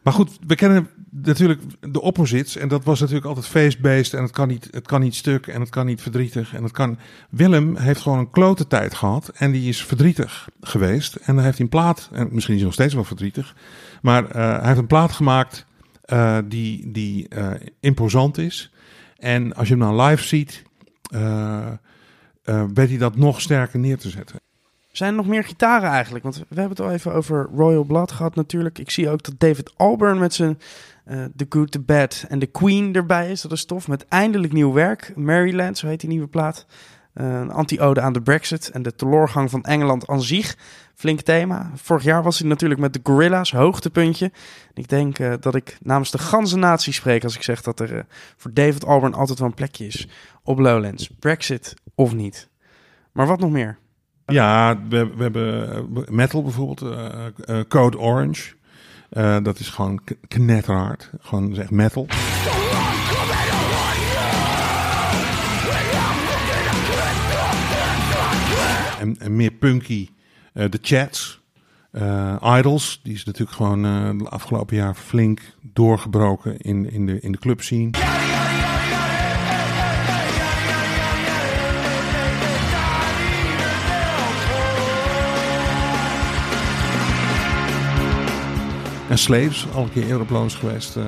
Maar 0.03 0.13
goed, 0.13 0.39
we 0.47 0.55
kennen 0.55 0.89
natuurlijk 1.11 1.61
de 1.81 2.01
opposites. 2.01 2.57
En 2.57 2.69
dat 2.69 2.85
was 2.85 3.01
natuurlijk 3.01 3.27
altijd 3.27 3.47
face-based. 3.47 4.15
En 4.15 4.23
het 4.23 4.31
kan, 4.31 4.49
niet, 4.49 4.69
het 4.71 4.87
kan 4.87 5.01
niet 5.01 5.15
stuk 5.15 5.47
en 5.47 5.61
het 5.61 5.71
kan 5.71 5.87
niet 5.87 6.03
verdrietig. 6.03 6.55
En 6.55 6.71
kan... 6.71 6.99
Willem 7.31 7.77
heeft 7.77 8.01
gewoon 8.01 8.19
een 8.19 8.31
klote 8.31 8.67
tijd 8.67 8.95
gehad. 8.95 9.29
En 9.29 9.51
die 9.51 9.69
is 9.69 9.85
verdrietig 9.85 10.49
geweest. 10.61 11.15
En 11.15 11.35
dan 11.35 11.45
heeft 11.45 11.57
hij 11.57 11.65
een 11.65 11.73
plaat. 11.73 12.09
En 12.13 12.29
misschien 12.31 12.55
is 12.55 12.61
hij 12.61 12.69
nog 12.69 12.73
steeds 12.73 12.95
wel 12.95 13.05
verdrietig. 13.05 13.55
Maar 14.03 14.31
eh, 14.31 14.59
hij 14.59 14.67
heeft 14.67 14.79
een 14.79 14.87
plaat 14.87 15.13
gemaakt 15.13 15.67
eh, 16.03 16.39
die, 16.45 16.91
die 16.91 17.29
eh, 17.29 17.51
imposant 17.81 18.39
is. 18.39 18.73
En 19.19 19.55
als 19.55 19.69
je 19.69 19.75
hem 19.75 19.83
dan 19.83 20.01
live 20.01 20.25
ziet... 20.25 20.63
weet 22.75 22.89
hij 22.89 22.99
dat 22.99 23.17
nog 23.17 23.41
sterker 23.41 23.79
neer 23.79 23.99
te 23.99 24.11
zetten. 24.11 24.41
Zijn 24.93 25.11
er 25.11 25.17
nog 25.17 25.27
meer 25.27 25.45
gitaren 25.45 25.91
eigenlijk? 25.91 26.25
Want 26.25 26.37
we 26.37 26.45
hebben 26.49 26.69
het 26.69 26.81
al 26.81 26.91
even 26.91 27.13
over 27.13 27.49
Royal 27.55 27.85
Blood 27.85 28.13
gehad 28.13 28.35
natuurlijk. 28.35 28.79
Ik 28.79 28.91
zie 28.91 29.11
ook 29.11 29.23
dat 29.23 29.35
David 29.39 29.73
Alburn 29.77 30.19
met 30.19 30.35
zijn 30.35 30.59
eh 31.05 31.25
The 31.37 31.47
Good, 31.49 31.71
The 31.71 31.81
Bad 31.81 32.25
en 32.29 32.39
The 32.39 32.47
Queen 32.47 32.95
erbij 32.95 33.31
is. 33.31 33.41
Dat 33.41 33.53
is 33.53 33.65
tof. 33.65 33.89
Met 33.89 34.07
eindelijk 34.09 34.53
nieuw 34.53 34.73
werk. 34.73 35.13
Maryland, 35.17 35.79
zo 35.79 35.87
heet 35.87 36.01
die 36.01 36.09
nieuwe 36.09 36.27
plaat. 36.27 36.67
Eh, 37.13 37.27
een 37.27 37.51
anti-ode 37.51 38.01
aan 38.01 38.13
de 38.13 38.23
Brexit 38.23 38.71
en 38.71 38.83
de 38.83 38.95
teloorgang 38.95 39.51
van 39.51 39.63
Engeland 39.63 40.07
aan 40.07 40.23
zich. 40.23 40.57
Flink 40.95 41.21
thema. 41.21 41.71
Vorig 41.75 42.03
jaar 42.03 42.23
was 42.23 42.39
hij 42.39 42.49
natuurlijk 42.49 42.81
met 42.81 42.93
de 42.93 43.01
Gorilla's, 43.03 43.53
hoogtepuntje. 43.53 44.33
Ik 44.75 44.89
denk 44.89 45.19
eh, 45.19 45.33
dat 45.41 45.55
ik 45.55 45.79
namens 45.83 46.11
de 46.11 46.19
ganse 46.19 46.57
natie 46.57 46.93
spreek 46.93 47.25
als 47.25 47.35
ik 47.35 47.43
zeg 47.43 47.63
dat 47.63 47.81
er 47.81 48.07
voor 48.37 48.53
David 48.53 48.85
Alburn 48.85 49.15
altijd 49.15 49.39
wel 49.39 49.49
een 49.49 49.55
plekje 49.55 49.87
is 49.87 50.09
op 50.43 50.59
Lowlands. 50.59 51.11
Brexit 51.19 51.75
of 51.95 52.15
niet. 52.15 52.49
Maar 53.13 53.27
wat 53.27 53.41
nog 53.41 53.51
meer? 53.51 53.79
Ja, 54.27 54.83
we, 54.89 55.15
we 55.17 55.23
hebben 55.23 55.73
eh, 55.73 56.09
metal 56.09 56.43
bijvoorbeeld, 56.43 56.83
eh, 56.83 57.27
eh, 57.45 57.65
Code 57.69 57.99
Orange. 57.99 58.55
Dat 59.43 59.59
is 59.59 59.69
gewoon 59.69 60.01
knetterhard. 60.29 61.11
Gewoon 61.21 61.55
zeg 61.55 61.71
metal. 61.71 62.07
En, 69.19 69.37
meer 69.37 69.51
punky, 69.51 70.09
de 70.53 70.79
Chats. 70.83 71.43
Idols, 72.43 73.01
die 73.03 73.15
is 73.15 73.25
natuurlijk 73.25 73.57
gewoon 73.57 73.85
eh, 73.85 74.19
de 74.19 74.29
afgelopen 74.29 74.77
jaar 74.77 74.95
flink 74.95 75.41
doorgebroken 75.73 76.59
in, 76.59 76.91
in, 76.91 77.07
de, 77.07 77.21
in 77.21 77.33
de 77.33 77.39
clubscene. 77.39 77.91
En 89.13 89.19
Slaves, 89.19 89.67
al 89.75 89.83
een 89.83 89.93
keer 89.93 90.03
eerder 90.03 90.21
op 90.21 90.31
geweest. 90.55 90.97
eh, 90.97 91.05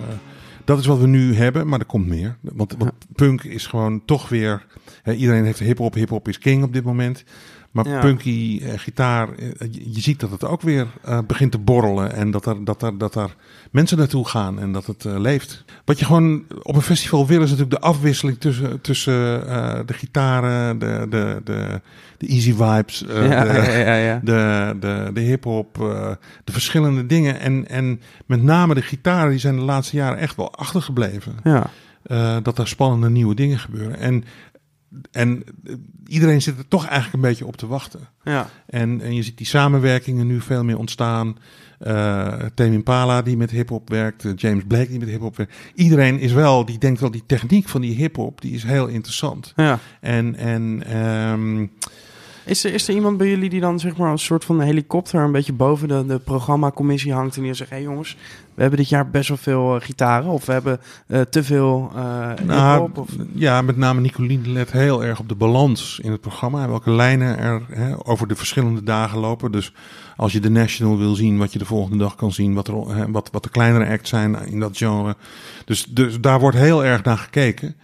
dat 0.65 0.79
is 0.79 0.87
wat 0.87 0.99
we 0.99 1.07
nu 1.07 1.35
hebben, 1.35 1.69
maar 1.69 1.79
er 1.79 1.85
komt 1.87 2.07
meer. 2.07 2.37
Want, 2.41 2.75
want 2.79 2.93
punk 3.15 3.43
is 3.45 3.67
gewoon 3.67 4.05
toch 4.05 4.29
weer... 4.29 4.67
Hè, 5.03 5.13
iedereen 5.13 5.45
heeft 5.45 5.59
hip-hop, 5.59 5.95
hip-hop 5.95 6.29
is 6.29 6.39
king 6.39 6.65
op 6.65 6.73
dit 6.73 6.85
moment. 6.85 7.25
Maar 7.75 7.89
Ja. 7.89 8.01
punky 8.01 8.61
eh, 8.63 8.73
gitaar, 8.77 9.29
eh, 9.33 9.49
je, 9.59 9.93
je 9.93 10.01
ziet 10.01 10.21
dat 10.21 10.31
het 10.31 10.45
ook 10.45 10.61
weer 10.63 10.87
eh, 11.03 11.19
begint 11.27 11.53
te 11.53 11.59
borrelen. 11.59 12.13
En 12.13 12.31
dat 12.31 12.47
er, 12.47 12.65
dat, 12.65 12.83
er, 12.83 12.99
dat 12.99 13.15
er 13.15 13.35
mensen 13.71 13.99
naartoe 13.99 14.29
gaan 14.29 14.61
en 14.61 14.73
dat 14.73 14.87
het 14.87 15.05
leeft. 15.05 15.65
Wat 15.85 15.99
je 15.99 16.05
gewoon 16.05 16.45
op 16.63 16.75
een 16.75 16.83
festival 16.83 17.27
wil, 17.27 17.43
is 17.43 17.51
natuurlijk 17.51 17.81
de 17.81 17.87
afwisseling 17.87 18.39
tussen, 18.39 18.81
tussen 18.81 19.15
de 19.87 19.93
gitaren, 19.93 20.79
de, 20.79 21.07
de, 21.11 21.41
de, 21.45 21.81
de 22.19 22.27
easy 22.27 22.55
vibes, 22.55 23.05
ja, 23.09 23.45
de, 23.45 23.73
ja, 23.87 24.21
de, 24.23 24.77
de, 24.81 25.11
de 25.13 25.21
hip-hop, 25.21 25.75
de 26.45 26.53
verschillende 26.53 27.07
dingen. 27.07 27.41
En, 27.41 27.69
en 27.69 28.01
met 28.27 28.43
name 28.43 28.75
de 28.75 28.83
gitaren, 28.83 29.31
die 29.31 29.39
zijn 29.39 29.57
de 29.57 29.63
laatste 29.63 29.97
jaren 29.97 30.19
echt 30.19 30.37
wel 30.37 30.55
achtergebleven. 30.55 31.35
ja. 31.45 31.71
Dat 32.43 32.59
er 32.59 32.69
spannende 32.69 33.11
nieuwe 33.11 33.35
dingen 33.35 33.59
gebeuren. 33.59 33.99
En, 33.99 34.25
en 35.11 35.43
eh, 35.65 35.75
iedereen 36.07 36.43
zit 36.43 36.59
er 36.59 36.69
toch 36.69 36.87
eigenlijk 36.87 37.15
een 37.15 37.31
beetje 37.31 37.47
op 37.47 37.57
te 37.57 37.67
wachten. 37.67 38.01
ja. 38.25 38.49
En, 38.67 39.01
en 39.01 39.15
je 39.15 39.23
ziet 39.23 39.37
die 39.37 39.47
samenwerkingen 39.47 40.27
nu 40.27 40.41
veel 40.41 40.65
meer 40.65 40.79
ontstaan. 40.79 41.37
Eh 41.79 42.33
Tame 42.55 42.73
Impala 42.73 43.23
die 43.23 43.37
met 43.37 43.51
hip-hop 43.51 43.89
werkt, 43.89 44.25
eh, 44.25 44.33
James 44.37 44.65
Blake 44.67 44.89
die 44.89 44.99
met 44.99 45.09
hip-hop 45.09 45.37
werkt. 45.37 45.55
Iedereen 45.75 46.19
is 46.19 46.33
wel, 46.33 46.65
die 46.65 46.79
denkt 46.79 47.01
wel, 47.01 47.11
die 47.11 47.23
techniek 47.27 47.69
van 47.69 47.81
die 47.81 47.95
hip-hop, 47.95 48.41
die 48.41 48.55
is 48.55 48.63
heel 48.63 48.87
interessant. 48.87 49.53
ja. 49.57 49.79
En, 50.01 50.35
en 50.37 50.83
ehm, 50.87 51.67
Is, 52.45 52.65
er, 52.65 52.75
is 52.75 52.89
er 52.89 52.95
iemand 52.95 53.17
bij 53.17 53.29
jullie 53.29 53.51
die 53.51 53.61
dan 53.61 53.81
zeg 53.81 53.97
maar 53.97 54.11
als 54.11 54.25
soort 54.25 54.45
van 54.45 54.61
helikopter 54.61 55.21
een 55.21 55.33
beetje 55.33 55.53
boven 55.53 55.89
de, 55.89 56.07
de 56.07 56.19
programmacommissie 56.19 57.13
hangt 57.13 57.37
en 57.37 57.43
die 57.43 57.55
zegt, 57.55 57.71
hé 57.71 57.77
hey 57.77 57.85
jongens, 57.85 58.17
we 58.55 58.61
hebben 58.61 58.79
dit 58.79 58.89
jaar 58.89 59.11
best 59.11 59.29
wel 59.29 59.37
veel 59.37 59.75
eh, 59.75 59.81
gitaren 59.81 60.31
of 60.31 60.47
we 60.47 60.53
hebben 60.53 60.81
eh, 61.07 61.21
te 61.21 61.45
veel 61.45 61.91
Nou, 62.45 62.73
hip-hop, 62.73 62.99
of... 62.99 63.09
ja, 63.35 63.63
met 63.63 63.77
name 63.77 64.01
Nicolien 64.01 64.53
let 64.53 64.73
heel 64.73 65.05
erg 65.05 65.19
op 65.19 65.29
de 65.29 65.35
balans 65.35 66.01
in 66.03 66.11
het 66.11 66.21
programma. 66.21 66.63
En 66.63 66.69
welke 66.69 66.91
lijnen 66.91 67.39
er 67.39 67.63
hè, 67.71 68.07
over 68.07 68.29
de 68.29 68.37
verschillende 68.37 68.83
dagen 68.83 69.19
lopen. 69.19 69.53
Dus 69.53 69.73
als 70.17 70.33
je 70.33 70.41
de 70.41 70.51
National 70.51 70.99
wil 70.99 71.15
zien, 71.15 71.39
wat 71.39 71.53
je 71.53 71.59
de 71.59 71.65
volgende 71.65 71.99
dag 71.99 72.15
kan 72.15 72.33
zien. 72.33 72.55
Wat, 72.55 72.69
er, 72.69 72.97
hè, 72.97 73.11
wat, 73.11 73.29
wat 73.33 73.43
de 73.43 73.49
kleinere 73.49 73.91
acts 73.91 74.11
zijn 74.11 74.37
in 74.47 74.61
dat 74.61 74.77
genre. 74.77 75.17
Dus, 75.65 75.85
dus 75.85 76.21
daar 76.21 76.41
wordt 76.41 76.57
heel 76.57 76.85
erg 76.85 77.03
naar 77.03 77.19
gekeken. 77.19 77.77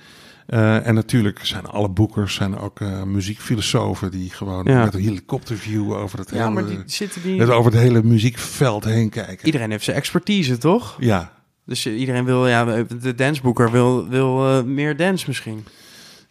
Eh, 0.50 0.86
en 0.86 0.94
natuurlijk 0.94 1.38
zijn 1.42 1.66
alle 1.66 1.88
boekers 1.88 2.34
zijn 2.34 2.58
ook 2.58 2.80
eh, 2.80 3.02
muziekfilosofen 3.02 4.10
die 4.10 4.30
gewoon 4.30 4.64
Ja. 4.64 4.84
met 4.84 4.94
een 4.94 5.00
helikopterview 5.00 5.92
over 5.92 6.18
het, 6.18 6.30
ja, 6.30 6.50
maar 6.50 6.64
hele, 6.64 6.76
die 6.76 6.84
zitten 6.86 7.22
die... 7.22 7.40
het 7.40 7.50
over 7.50 7.72
het 7.72 7.80
hele 7.80 8.02
muziekveld 8.02 8.84
heen 8.84 9.08
kijken. 9.08 9.46
Iedereen 9.46 9.70
heeft 9.70 9.84
zijn 9.84 9.96
expertise, 9.96 10.58
toch? 10.58 10.96
Ja, 11.00 11.32
Dus 11.66 11.86
iedereen 11.86 12.24
wil, 12.24 12.46
ja, 12.48 12.64
de 13.00 13.14
danceboeker 13.14 13.70
wil, 13.70 14.08
wil 14.08 14.46
eh, 14.48 14.62
meer 14.62 14.96
dance 14.96 15.24
misschien. 15.26 15.64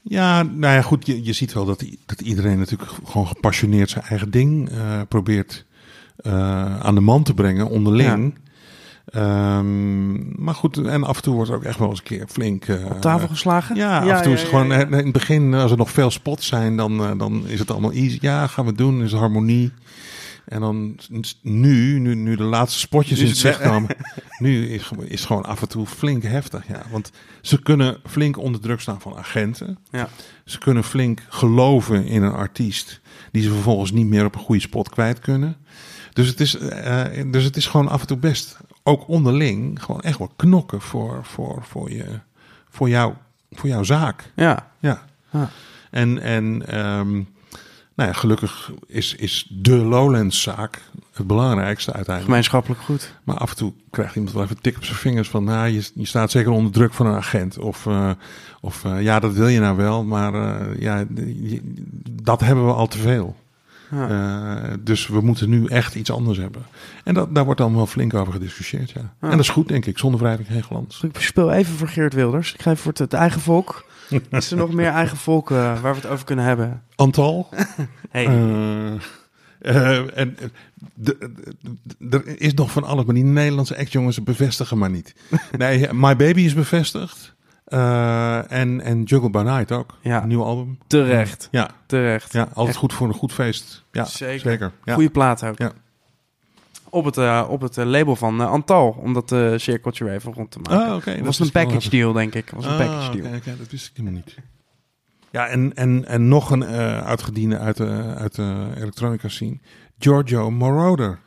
Ja, 0.01 0.43
nou 0.43 0.73
ja, 0.73 0.82
goed. 0.82 1.05
Je, 1.05 1.23
je 1.23 1.34
ziet 1.34 1.53
wel 1.53 1.65
dat, 1.65 1.84
dat 2.05 2.21
iedereen 2.21 2.58
natuurlijk 2.58 2.91
gewoon 3.05 3.27
gepassioneerd 3.27 3.89
zijn 3.89 4.03
eigen 4.03 4.32
ding 4.32 4.69
eh, 4.69 5.01
probeert 5.08 5.65
eh, 6.15 6.79
aan 6.79 6.95
de 6.95 7.01
man 7.01 7.23
te 7.23 7.34
brengen, 7.34 7.69
onderling. 7.69 8.36
Ehm, 9.12 10.43
maar 10.43 10.54
goed, 10.56 10.78
en 10.78 11.04
af 11.04 11.15
en 11.15 11.22
toe 11.24 11.34
wordt 11.34 11.50
er 11.50 11.56
ook 11.56 11.63
echt 11.63 11.80
wel 11.80 11.89
eens 11.89 11.98
een 12.00 12.04
keer 12.06 12.26
flink... 12.28 12.65
eh, 12.67 12.86
Op 12.86 13.02
tafel 13.02 13.28
geslagen? 13.28 13.76
Ja, 13.76 14.00
af 14.00 14.08
en 14.17 14.24
toe 14.24 14.34
is 14.34 14.39
het 14.41 14.50
gewoon... 14.50 14.74
In 14.74 14.93
het 14.93 15.12
begin, 15.12 15.54
als 15.54 15.72
er 15.72 15.78
nog 15.78 15.91
veel 15.91 16.12
spots 16.12 16.48
zijn, 16.48 16.78
dan, 16.78 17.00
eh, 17.04 17.12
dan 17.17 17.48
is 17.48 17.60
het 17.60 17.72
allemaal 17.72 17.91
easy. 17.91 18.17
Ja, 18.22 18.48
gaan 18.48 18.65
we 18.65 18.74
doen, 18.74 19.04
is 19.04 19.13
harmonie. 19.13 19.72
En 20.45 20.60
dan 20.62 20.98
nu, 21.41 22.00
nu, 22.00 22.15
nu 22.15 22.36
de 22.36 22.43
laatste 22.43 22.80
spotjes 22.80 23.19
in 23.19 23.28
het 23.28 23.38
zicht 23.38 23.62
komen, 23.62 23.95
nu 24.39 24.69
is, 24.69 24.84
gewoon- 24.84 25.06
is 25.06 25.26
gewoon 25.26 25.45
af 25.45 25.62
en 25.62 25.67
toe 25.67 25.86
flink 25.86 26.24
heftig. 26.24 26.67
Ja. 26.67 26.82
Want 26.91 27.12
ze 27.41 27.62
kunnen 27.62 27.98
flink 28.06 28.38
onder 28.38 28.62
druk 28.62 28.80
staan 28.80 29.02
van 29.02 29.15
agenten. 29.17 29.78
Ja. 29.91 30.10
Ze 30.45 30.58
kunnen 30.58 30.84
flink 30.84 31.22
geloven 31.30 32.06
in 32.06 32.24
een 32.24 32.34
artiest 32.34 33.02
die 33.32 33.43
ze 33.43 33.50
vervolgens 33.52 33.91
niet 33.91 34.08
meer 34.08 34.26
op 34.26 34.36
een 34.36 34.41
goede 34.41 34.62
spot 34.62 34.89
kwijt 34.89 35.19
kunnen. 35.19 35.56
Dus 36.13 36.28
het 36.28 36.39
is, 36.39 36.58
eh, 36.58 37.04
dus 37.32 37.43
het 37.43 37.56
is 37.58 37.67
gewoon 37.67 37.88
af 37.88 38.02
en 38.02 38.08
toe 38.08 38.17
best, 38.17 38.58
ook 38.89 39.08
onderling, 39.08 39.84
gewoon 39.84 40.02
echt 40.02 40.17
wel 40.17 40.32
knokken 40.36 40.82
voor, 40.82 41.19
voor, 41.25 41.63
voor, 41.63 41.91
je, 41.91 42.19
voor, 42.69 42.89
jou, 42.89 43.13
voor 43.52 43.69
jouw 43.69 43.84
zaak. 43.84 44.32
Ja. 44.36 44.67
Ja. 44.80 45.06
Ja. 45.32 45.49
En, 45.91 46.21
en 46.21 46.67
ehm, 46.67 47.12
nou 47.95 48.10
ja, 48.10 48.13
gelukkig 48.13 48.71
is, 48.88 49.15
is 49.15 49.47
de 49.49 49.75
Lowlands-zaak 49.75 50.82
het 51.13 51.28
belangrijkste 51.28 51.93
uiteindelijk. 51.93 52.25
Gemeenschappelijk 52.25 52.82
goed. 52.82 53.13
Maar 53.23 53.38
af 53.38 53.49
en 53.49 53.56
toe 53.56 53.73
krijgt 53.89 54.15
iemand 54.15 54.34
wel 54.34 54.43
even 54.43 54.56
een 54.56 54.62
tik 54.62 54.75
op 54.75 54.84
zijn 54.84 54.97
vingers 54.97 55.30
van, 55.30 55.43
nou, 55.43 55.67
je, 55.67 55.89
je 55.93 56.06
staat 56.06 56.32
zeker 56.32 56.52
onder 56.52 56.71
druk 56.71 56.93
van 56.93 57.06
een 57.06 57.15
agent. 57.15 57.58
Of, 57.58 57.86
eh, 57.86 58.12
of 58.62 58.86
eh, 58.86 59.02
ja, 59.02 59.19
dat 59.19 59.34
wil 59.34 59.47
je 59.47 59.60
nou 59.60 59.78
wel, 59.78 60.04
maar 60.04 60.34
eh, 60.34 60.82
ja, 60.82 61.06
dat 62.23 62.39
hebben 62.39 62.65
we 62.65 62.73
al 62.73 62.88
te 62.88 62.97
veel. 62.97 63.36
Ja. 63.91 64.10
Eh, 64.10 64.73
dus 64.80 65.08
we 65.08 65.21
moeten 65.21 65.49
nu 65.49 65.65
echt 65.65 65.95
iets 65.95 66.12
anders 66.12 66.38
hebben. 66.38 66.65
En 67.04 67.13
dat, 67.13 67.36
daar 67.36 67.45
wordt 67.45 67.60
dan 67.60 67.75
wel 67.75 67.88
flink 67.88 68.13
over 68.13 68.34
gediscussieerd, 68.34 68.91
ja. 68.91 69.13
En 69.19 69.30
dat 69.30 69.39
is 69.39 69.49
goed, 69.49 69.67
denk 69.67 69.86
ik. 69.86 69.97
Zonder 69.97 70.19
wrijving 70.19 70.47
geen 70.47 70.63
glans. 70.63 71.04
Ik 71.04 71.19
speel 71.19 71.52
even 71.52 71.75
voor 71.75 71.88
Geert 71.88 72.13
Wilders. 72.13 72.54
Ik 72.54 72.62
ga 72.62 72.71
even 72.71 72.84
voor 72.84 72.91
het, 72.91 73.02
het 73.02 73.13
eigen 73.13 73.41
volk. 73.41 73.86
Is 74.30 74.52
er 74.52 74.58
nog 74.58 74.73
meer 74.73 74.91
eigen 74.91 75.17
volk 75.17 75.52
eh, 75.52 75.82
waar 75.82 75.93
we 75.93 76.02
het 76.02 76.10
over 76.10 76.25
kunnen 76.25 76.45
hebben? 76.45 76.84
Aantal. 76.95 77.49
Hey. 78.12 78.25
Eh, 79.60 80.17
en 80.17 80.38
er 82.10 82.41
is 82.41 82.54
nog 82.54 82.71
van 82.71 82.84
alles, 82.84 83.06
maar 83.06 83.15
die 83.15 83.23
Nederlandse 83.23 83.78
act 83.78 83.91
jongens 83.91 84.23
bevestigen 84.23 84.78
maar 84.78 84.89
niet. 84.89 85.15
Nee, 85.58 85.93
My 85.93 86.15
Baby 86.15 86.41
is 86.41 86.54
bevestigd. 86.54 87.36
Eh, 87.69 88.51
en, 88.51 88.82
en 88.82 89.03
Juggle 89.03 89.29
by 89.29 89.41
Night 89.45 89.71
ook. 89.71 89.97
Ja. 90.01 90.21
Een 90.21 90.27
nieuw 90.27 90.43
album. 90.43 90.77
Terecht. 90.88 91.47
Ja, 91.51 91.69
Terecht. 91.86 92.34
ja 92.34 92.41
altijd 92.41 92.67
Echt 92.67 92.77
goed 92.77 92.93
voor 92.93 93.08
een 93.08 93.13
goed 93.13 93.34
feest. 93.34 93.86
Ja, 93.91 94.05
Zeker. 94.05 94.39
zeker. 94.39 94.71
Ja. 94.84 94.93
Goeie 94.93 95.10
plaat 95.10 95.43
ook. 95.43 95.58
Ja. 95.58 95.71
Op 96.89 97.05
het, 97.05 97.17
eh, 97.17 97.45
op 97.49 97.62
het 97.62 97.77
eh, 97.77 97.86
label 97.86 98.15
van 98.15 98.39
Antal, 98.39 98.89
om 98.99 99.13
dat 99.13 99.29
cirkeltje 99.62 100.03
weer 100.03 100.13
even 100.13 100.34
rond 100.34 100.51
te 100.51 100.60
maken. 100.60 100.77
Ah, 100.79 101.05
dat 101.05 101.25
was 101.25 101.39
een 101.39 101.49
wel 101.53 101.63
package 101.65 101.89
deal, 101.89 102.13
denk 102.13 102.36
ik. 102.36 102.49
Was 102.55 102.65
een 102.65 102.71
Ah, 102.71 102.77
package 102.77 103.21
deal. 103.21 103.36
oké, 103.36 103.55
dat 103.58 103.69
wist 103.71 103.86
ik 103.88 103.91
helemaal 103.95 104.21
niet. 104.25 104.36
Ja, 105.32 105.47
en, 105.47 105.73
en, 105.75 106.05
en 106.08 106.27
nog 106.27 106.51
een 106.51 106.63
uitgediende 107.03 107.58
uit 107.58 107.77
de, 107.77 108.13
uit 108.17 108.36
de 108.36 108.67
elektronica 108.77 109.27
scene. 109.27 109.58
Giorgio 109.99 110.51
Moroder. 110.51 111.19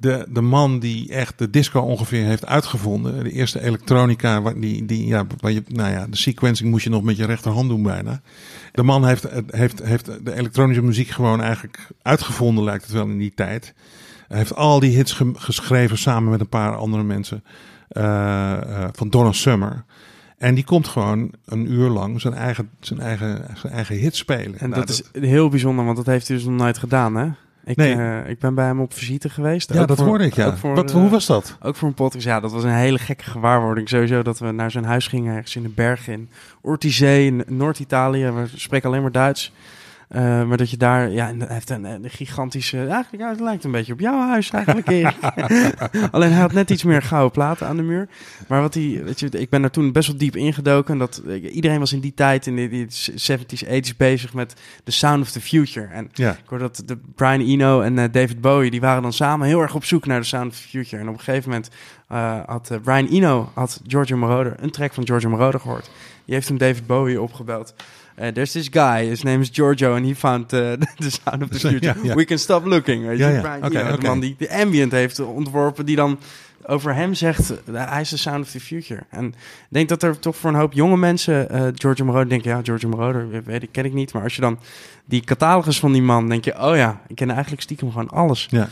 De, 0.00 0.26
de 0.28 0.40
man 0.40 0.78
die 0.78 1.12
echt 1.12 1.38
de 1.38 1.50
disco 1.50 1.80
ongeveer 1.80 2.24
heeft 2.24 2.46
uitgevonden. 2.46 3.24
De 3.24 3.32
eerste 3.32 3.62
elektronica, 3.62 4.42
waar, 4.42 4.60
die, 4.60 4.84
die, 4.86 5.06
ja, 5.06 5.26
waar 5.40 5.52
je, 5.52 5.62
nou 5.66 5.90
ja, 5.90 6.06
de 6.06 6.16
sequencing 6.16 6.70
moest 6.70 6.84
je 6.84 6.90
nog 6.90 7.02
met 7.02 7.16
je 7.16 7.26
rechterhand 7.26 7.68
doen 7.68 7.82
bijna. 7.82 8.20
De 8.72 8.82
man 8.82 9.06
heeft, 9.06 9.26
heeft, 9.50 9.82
heeft 9.82 10.06
de 10.24 10.34
elektronische 10.34 10.82
muziek 10.82 11.08
gewoon 11.08 11.40
eigenlijk 11.42 11.88
uitgevonden, 12.02 12.64
lijkt 12.64 12.82
het 12.84 12.92
wel 12.92 13.06
in 13.06 13.18
die 13.18 13.32
tijd. 13.34 13.74
Hij 14.28 14.38
heeft 14.38 14.54
al 14.54 14.80
die 14.80 14.96
hits 14.96 15.12
ge- 15.12 15.32
geschreven 15.34 15.98
samen 15.98 16.30
met 16.30 16.40
een 16.40 16.48
paar 16.48 16.76
andere 16.76 17.02
mensen. 17.02 17.44
eh, 17.88 18.52
eh, 18.82 18.88
van 18.92 19.08
Donna 19.08 19.32
Summer. 19.32 19.84
En 20.38 20.54
die 20.54 20.64
komt 20.64 20.88
gewoon 20.88 21.30
een 21.44 21.72
uur 21.72 21.88
lang 21.88 22.20
zijn 22.20 22.34
eigen, 22.34 22.70
zijn 22.80 23.00
eigen, 23.00 23.44
zijn 23.56 23.72
eigen 23.72 23.96
hit 23.96 24.16
spelen. 24.16 24.58
En 24.58 24.70
Nou, 24.70 24.80
dat 24.86 24.88
is 25.14 25.22
heel 25.22 25.48
bijzonder, 25.48 25.84
want 25.84 25.96
dat 25.96 26.06
heeft 26.06 26.28
hij 26.28 26.36
dus 26.36 26.46
nog 26.46 26.56
nooit 26.56 26.78
gedaan, 26.78 27.14
hè? 27.16 27.28
Ik, 27.70 27.76
Nee. 27.76 27.94
eh, 27.94 28.28
ik 28.30 28.38
ben 28.38 28.54
bij 28.54 28.64
hem 28.66 28.80
op 28.80 28.94
visite 28.94 29.28
geweest. 29.28 29.72
Ja, 29.74 29.80
Ook 29.80 29.88
dat 29.88 29.96
voor- 29.96 30.06
hoorde 30.06 30.24
ik, 30.24 30.34
ja. 30.34 30.56
voor, 30.56 30.74
Wat, 30.74 30.90
eh, 30.90 30.96
hoe 30.96 31.08
was 31.08 31.26
dat? 31.26 31.56
Ook 31.62 31.76
voor 31.76 31.88
een 31.88 31.94
podcast. 31.94 32.24
Ja, 32.24 32.40
dat 32.40 32.52
was 32.52 32.64
een 32.64 32.70
hele 32.74 32.98
gekke 32.98 33.24
gewaarwording. 33.24 33.88
Sowieso 33.88 34.22
dat 34.22 34.38
we 34.38 34.50
naar 34.50 34.70
zijn 34.70 34.84
huis 34.84 35.06
gingen, 35.06 35.32
ergens 35.34 35.56
in 35.56 35.62
de 35.62 35.68
bergen 35.68 36.12
in 36.12 36.28
Ortisee, 36.60 37.26
in 37.26 37.44
Noord-Italië. 37.46 38.30
We 38.30 38.44
spreken 38.54 38.88
alleen 38.88 39.02
maar 39.02 39.12
Duits. 39.12 39.52
Eh, 40.10 40.44
maar 40.44 40.56
dat 40.56 40.70
je 40.70 40.76
daar, 40.76 41.10
ja, 41.10 41.28
en 41.28 41.40
hij 41.40 41.54
heeft 41.54 41.70
een, 41.70 41.84
een 41.84 42.10
gigantische, 42.10 42.76
eigenlijk, 42.78 43.22
ja, 43.22 43.28
het 43.28 43.40
lijkt 43.40 43.64
een 43.64 43.70
beetje 43.70 43.92
op 43.92 44.00
jouw 44.00 44.18
huis 44.18 44.50
eigenlijk. 44.50 44.88
Alleen 46.14 46.30
hij 46.30 46.40
had 46.40 46.52
net 46.52 46.70
iets 46.70 46.84
meer 46.84 47.02
gouden 47.02 47.30
platen 47.30 47.66
aan 47.66 47.76
de 47.76 47.82
muur. 47.82 48.08
Maar 48.48 48.60
wat 48.60 48.74
hij, 48.74 49.00
weet 49.04 49.20
je, 49.20 49.28
ik 49.28 49.48
ben 49.48 49.60
daar 49.60 49.70
toen 49.70 49.92
best 49.92 50.08
wel 50.08 50.16
diep 50.16 50.36
ingedoken. 50.36 50.98
Dat, 50.98 51.22
iedereen 51.52 51.78
was 51.78 51.92
in 51.92 52.00
die 52.00 52.14
tijd, 52.14 52.46
in 52.46 52.56
de, 52.56 52.68
die 52.68 52.86
70s, 52.88 53.66
80s 53.66 53.96
bezig 53.96 54.34
met 54.34 54.54
The 54.84 54.92
Sound 54.92 55.22
of 55.22 55.30
the 55.30 55.40
Future. 55.40 55.86
En 55.86 56.08
Ja. 56.12 56.30
ik 56.30 56.38
hoor 56.46 56.58
dat 56.58 56.82
de 56.86 56.98
Brian 57.14 57.40
Eno 57.40 57.80
en 57.80 57.98
eh, 57.98 58.12
David 58.12 58.40
Bowie, 58.40 58.70
die 58.70 58.80
waren 58.80 59.02
dan 59.02 59.12
samen 59.12 59.46
heel 59.46 59.60
erg 59.60 59.74
op 59.74 59.84
zoek 59.84 60.06
naar 60.06 60.20
de 60.20 60.26
Sound 60.26 60.52
of 60.52 60.60
the 60.60 60.68
Future. 60.68 61.02
En 61.02 61.08
op 61.08 61.14
een 61.14 61.20
gegeven 61.20 61.50
moment 61.50 61.70
eh, 62.08 62.38
had 62.46 62.78
Brian 62.82 63.06
Eno, 63.06 63.50
had 63.54 63.80
Giorgio 63.86 64.16
Moroder, 64.16 64.54
een 64.60 64.70
track 64.70 64.94
van 64.94 65.06
Giorgio 65.06 65.28
Moroder 65.28 65.60
gehoord. 65.60 65.90
Die 66.24 66.34
heeft 66.34 66.48
hem 66.48 66.58
David 66.58 66.86
Bowie 66.86 67.20
opgebeld. 67.20 67.74
Eh, 68.14 68.28
there's 68.28 68.52
this 68.52 68.68
guy, 68.68 69.06
his 69.08 69.22
name 69.22 69.40
is 69.40 69.50
Giorgio, 69.50 69.94
and 69.94 70.06
he 70.06 70.14
found 70.14 70.52
uh, 70.52 70.72
the 70.98 71.10
sound 71.10 71.42
of 71.42 71.48
the 71.48 71.58
future. 71.58 71.80
Ja, 71.80 71.94
ja. 72.02 72.14
We 72.14 72.24
can 72.24 72.38
stop 72.38 72.66
looking. 72.66 73.06
Weet 73.06 73.18
je? 73.18 73.24
Ja. 73.24 73.40
Brian 73.40 73.96
de 74.00 74.06
man 74.06 74.20
die 74.20 74.34
de 74.38 74.50
ambient 74.50 74.92
heeft 74.92 75.20
ontworpen, 75.20 75.86
die 75.86 75.96
dan 75.96 76.18
over 76.66 76.94
hem 76.94 77.14
zegt, 77.14 77.50
eh, 77.50 77.90
hij 77.90 78.00
is 78.00 78.08
de 78.08 78.16
sound 78.16 78.44
of 78.44 78.50
the 78.50 78.60
future. 78.60 79.00
En 79.10 79.26
ik 79.26 79.34
denk 79.68 79.88
dat 79.88 80.02
er 80.02 80.18
toch 80.18 80.36
voor 80.36 80.50
een 80.50 80.56
hoop 80.56 80.72
jonge 80.72 80.96
mensen 80.96 81.50
eh 81.50 81.66
Giorgio 81.74 82.04
Moroder 82.04 82.28
denken, 82.28 82.50
ja, 82.50 82.60
Giorgio 82.62 82.88
Moroder, 82.88 83.42
weet 83.44 83.62
ik, 83.62 83.68
ken 83.72 83.84
ik 83.84 83.92
niet. 83.92 84.12
Maar 84.12 84.22
als 84.22 84.34
je 84.34 84.40
dan 84.40 84.58
die 85.04 85.20
catalogus 85.20 85.80
van 85.80 85.92
die 85.92 86.02
man, 86.02 86.28
denk 86.28 86.44
je, 86.44 86.62
oh 86.62 86.76
ja, 86.76 87.00
ik 87.06 87.16
ken 87.16 87.30
eigenlijk 87.30 87.62
stiekem 87.62 87.90
gewoon 87.90 88.08
alles. 88.08 88.46
Ja. 88.50 88.68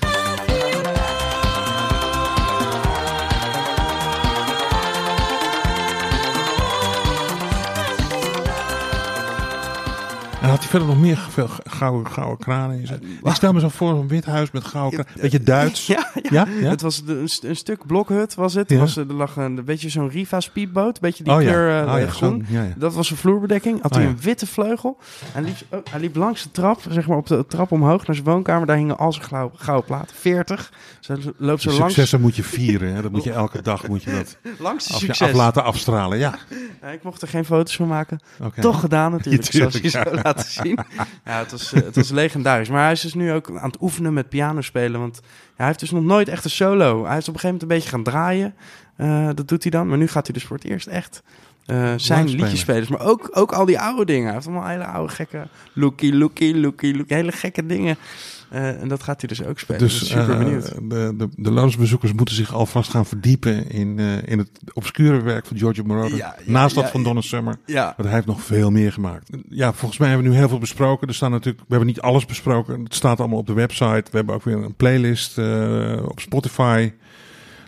Had 10.48 10.58
hij 10.58 10.68
verder 10.68 10.88
nog 10.88 10.98
meer 11.00 11.26
veel 11.30 11.48
gouden, 11.64 12.12
gouden 12.12 12.38
kranen 12.38 12.78
in 12.80 12.86
zijn? 12.86 13.02
Ik 13.22 13.34
stel 13.34 13.52
me 13.52 13.60
zo 13.60 13.68
voor 13.68 13.90
een 13.90 14.08
wit 14.08 14.24
huis 14.24 14.50
met 14.50 14.64
gouden 14.64 15.04
kranen. 15.04 15.20
Beetje 15.22 15.42
Duits. 15.42 15.86
Ja, 15.86 16.08
ja. 16.30 16.46
Het 16.46 16.80
was 16.80 17.02
een, 17.06 17.28
een 17.42 17.56
stuk 17.56 17.86
blokhut 17.86 18.34
was 18.34 18.54
het. 18.54 18.76
Was, 18.76 18.96
er 18.96 19.12
lag 19.12 19.36
een, 19.36 19.56
een 19.56 19.64
beetje 19.64 19.88
zo'n 19.88 20.08
Riva 20.08 20.40
speedboot. 20.40 20.94
Een 20.94 21.00
beetje 21.00 21.24
die 21.24 21.32
Oh 21.32 21.38
kleur 21.38 21.86
eh, 21.86 21.94
Oh 22.02 22.10
groen. 22.10 22.46
Dat 22.76 22.94
was 22.94 23.06
zijn 23.06 23.18
vloerbedekking. 23.18 23.82
Had 23.82 23.92
Oh 23.92 23.98
hij 23.98 24.06
een 24.06 24.20
witte 24.20 24.46
vleugel. 24.46 24.98
Hij 25.32 25.42
liep, 25.42 25.56
oh, 25.70 25.78
hij 25.90 26.00
liep 26.00 26.16
langs 26.16 26.42
de 26.42 26.50
trap, 26.50 26.80
zeg 26.88 27.06
maar 27.06 27.16
op 27.16 27.26
de 27.26 27.44
trap 27.48 27.72
omhoog 27.72 28.06
naar 28.06 28.16
zijn 28.16 28.28
woonkamer. 28.28 28.66
Daar 28.66 28.76
hingen 28.76 28.98
al 28.98 29.12
zijn 29.12 29.24
gauw- 29.26 29.52
gouden 29.54 29.86
platen. 29.86 30.16
40. 30.16 30.72
Zo 31.00 31.14
loopt 31.36 31.62
zo 31.62 31.68
langs, 31.68 31.84
successen 31.84 32.20
moet 32.20 32.36
je 32.36 32.42
vieren. 32.42 32.94
Hè? 32.94 33.02
Dat 33.02 33.10
moet 33.10 33.24
je 33.24 33.32
elke 33.32 33.62
dag 33.62 33.88
moet 33.88 34.02
je 34.02 34.10
dat 34.10 34.36
langs 34.58 34.86
de 34.86 34.92
succes. 34.94 35.28
af 35.28 35.32
laten 35.32 35.64
afstralen. 35.64 36.18
Ja, 36.18 36.34
ik 36.92 37.02
mocht 37.02 37.22
er 37.22 37.28
geen 37.28 37.44
foto's 37.44 37.76
van 37.76 37.88
maken. 37.88 38.18
Toch 38.60 38.80
gedaan 38.80 39.10
natuurlijk, 39.10 39.54
laten 40.24 40.47
zien. 40.52 40.78
Ja, 41.24 41.38
het 41.38 41.50
was, 41.50 41.72
eh, 41.72 41.82
het 41.82 41.96
was 41.96 42.10
legendarisch. 42.10 42.68
Maar 42.68 42.82
hij 42.82 42.92
is 42.92 43.00
dus 43.00 43.14
nu 43.14 43.32
ook 43.32 43.50
aan 43.50 43.68
het 43.70 43.80
oefenen 43.80 44.12
met 44.12 44.28
piano 44.28 44.60
spelen. 44.60 45.00
Want 45.00 45.20
ja, 45.22 45.30
hij 45.56 45.66
heeft 45.66 45.80
dus 45.80 45.90
nog 45.90 46.02
nooit 46.02 46.28
echt 46.28 46.44
een 46.44 46.50
solo. 46.50 47.06
Hij 47.06 47.16
is 47.16 47.28
op 47.28 47.34
een 47.34 47.40
gegeven 47.40 47.42
moment 47.44 47.62
een 47.62 47.68
beetje 47.68 47.88
gaan 47.88 48.02
draaien. 48.02 48.54
Eh, 48.96 49.28
dat 49.34 49.48
doet 49.48 49.62
hij 49.62 49.70
dan. 49.70 49.88
Maar 49.88 49.98
nu 49.98 50.08
gaat 50.08 50.26
hij 50.26 50.34
dus 50.34 50.44
voor 50.44 50.56
het 50.56 50.64
eerst 50.64 50.86
echt 50.86 51.22
eh, 51.66 51.76
zijn 51.76 51.98
spelen. 51.98 52.40
liedjes 52.40 52.60
spelen. 52.60 52.86
Maar 52.88 53.06
ook, 53.06 53.28
ook 53.32 53.52
al 53.52 53.64
die 53.64 53.80
oude 53.80 54.04
dingen. 54.04 54.24
Hij 54.24 54.32
heeft 54.32 54.46
allemaal 54.46 54.68
hele 54.68 54.86
oude 54.86 55.12
gekke 55.12 55.48
looky, 55.72 56.12
looky, 56.12 56.52
looky, 56.54 56.92
looky. 56.92 57.14
Hele 57.14 57.32
gekke 57.32 57.66
dingen. 57.66 57.96
Eh, 58.50 58.80
en 58.80 58.88
dat 58.88 59.02
gaat 59.02 59.20
hij 59.20 59.28
dus 59.28 59.44
ook 59.44 59.58
spelen. 59.58 59.80
Dus, 59.80 59.98
Dus 59.98 60.08
super 60.08 60.30
eh, 60.30 60.38
benieuwd. 60.38 60.74
de, 60.90 61.14
de, 61.16 61.28
de 61.36 61.50
loonsbezoekers 61.50 62.12
moeten 62.12 62.34
zich 62.34 62.54
alvast 62.54 62.90
gaan 62.90 63.06
verdiepen 63.06 63.70
in, 63.70 63.98
eh, 63.98 64.28
in 64.28 64.38
het 64.38 64.50
obscure 64.72 65.22
werk 65.22 65.46
van 65.46 65.56
Giorgio 65.56 65.84
Moroder. 65.84 66.16
Ja, 66.16 66.36
ja, 66.44 66.52
naast 66.52 66.74
dat 66.74 66.84
ja, 66.84 66.90
van. 66.90 67.02
Donna 67.02 67.20
Summer. 67.20 67.58
Ja, 67.66 67.84
Want 67.84 68.08
hij 68.08 68.12
heeft 68.12 68.26
nog 68.26 68.42
veel 68.42 68.70
meer 68.70 68.92
gemaakt. 68.92 69.30
Ja, 69.48 69.72
volgens 69.72 69.98
mij 69.98 70.08
hebben 70.08 70.26
we 70.26 70.32
nu 70.32 70.38
heel 70.38 70.48
veel 70.48 70.58
besproken. 70.58 71.08
Er 71.08 71.14
staan 71.14 71.30
natuurlijk, 71.30 71.58
we 71.58 71.74
hebben 71.74 71.86
niet 71.86 72.00
alles 72.00 72.26
besproken. 72.26 72.84
Het 72.84 72.94
staat 72.94 73.20
allemaal 73.20 73.38
op 73.38 73.46
de 73.46 73.52
website. 73.52 74.10
We 74.10 74.16
hebben 74.16 74.34
ook 74.34 74.44
weer 74.44 74.56
een 74.56 74.74
playlist 74.74 75.38
eh, 75.38 76.02
op 76.04 76.20
Spotify. 76.20 76.92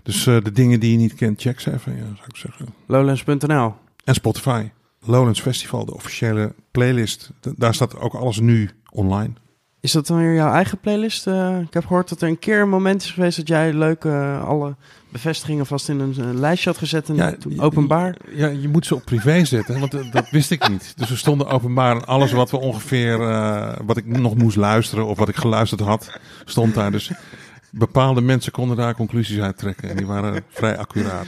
Dus 0.02 0.26
eh, 0.26 0.36
de 0.42 0.52
dingen 0.52 0.80
die 0.80 0.92
je 0.92 0.96
niet 0.96 1.14
kent, 1.14 1.40
check 1.40 1.60
ze 1.60 1.72
even, 1.72 1.96
ja, 1.96 2.04
zou 2.04 2.28
ik 2.28 2.36
zeggen. 2.36 2.66
Lowlands.nl. 2.86 3.74
En 4.04 4.14
Spotify. 4.14 4.68
Lowlands 5.04 5.40
Festival, 5.40 5.84
de 5.84 5.94
officiële 5.94 6.54
playlist. 6.70 7.30
Daar 7.56 7.74
staat 7.74 8.00
ook 8.00 8.14
alles 8.14 8.40
nu 8.40 8.70
online. 8.90 9.32
Is 9.80 9.92
dat 9.92 10.06
dan 10.06 10.16
weer 10.16 10.34
jouw 10.34 10.52
eigen 10.52 10.78
playlist? 10.78 11.26
Eh, 11.26 11.58
ik 11.60 11.72
heb 11.74 11.86
gehoord 11.86 12.08
dat 12.08 12.22
er 12.22 12.28
een 12.28 12.38
keer 12.38 12.60
een 12.60 12.68
moment 12.68 13.02
is 13.02 13.10
geweest 13.10 13.36
dat 13.36 13.48
jij 13.48 13.72
leuk 13.72 14.04
eh, 14.04 14.44
alle 14.48 14.74
bevestigingen 15.08 15.66
vast 15.66 15.88
in 15.88 16.00
een, 16.00 16.14
een 16.18 16.40
lijstje 16.40 16.70
had 16.70 16.78
gezet 16.78 17.08
en 17.08 17.38
toen 17.38 17.54
je- 17.54 17.60
openbaar. 17.60 18.14
Ja, 18.30 18.46
je 18.48 18.68
moet 18.68 18.86
ze 18.86 18.94
op 18.94 19.04
privé 19.04 19.44
zetten, 19.44 19.80
want 19.80 19.94
eh, 19.94 20.12
dat 20.12 20.30
wist 20.30 20.50
ik 20.50 20.68
niet. 20.68 20.92
Dus 20.96 21.08
we 21.08 21.16
stonden 21.16 21.46
openbaar 21.46 21.96
en 21.96 22.04
alles 22.06 22.32
wat 22.32 22.50
we 22.50 22.56
ongeveer, 22.60 23.20
eh, 23.20 23.72
wat 23.84 23.96
ik 23.96 24.06
nog 24.06 24.34
moest 24.36 24.56
luisteren 24.56 25.06
of 25.06 25.18
wat 25.18 25.28
ik 25.28 25.36
geluisterd 25.36 25.80
had, 25.80 26.18
stond 26.44 26.74
daar. 26.74 26.90
Dus 26.90 27.10
bepaalde 27.70 28.20
mensen 28.20 28.52
konden 28.52 28.76
daar 28.76 28.94
conclusies 28.94 29.40
uit 29.40 29.58
trekken 29.58 29.90
en 29.90 29.96
die 29.96 30.06
waren 30.06 30.44
vrij 30.50 30.78
accuraat. 30.78 31.26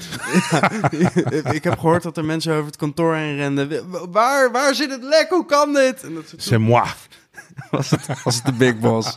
ik 1.53 1.65
heb 1.65 1.79
gehoord 1.79 2.03
dat 2.03 2.17
er 2.17 2.25
mensen 2.25 2.53
over 2.53 2.67
het 2.67 2.77
kantoor 2.77 3.15
heen 3.15 3.37
renden. 3.37 3.83
Waar, 4.11 4.53
waar 4.53 4.75
zit 4.75 4.91
het 4.91 5.03
lek? 5.03 5.27
Hoe 5.29 5.47
kan 5.47 5.73
dit? 5.73 6.03
En 6.03 6.15
dat 6.15 6.29
soort- 6.29 6.43
C'est 6.43 6.59
moi. 6.61 6.87
was, 7.71 7.91
het, 7.91 8.23
was 8.23 8.35
het 8.37 8.45
de 8.45 8.53
big 8.53 8.79
boss. 8.79 9.17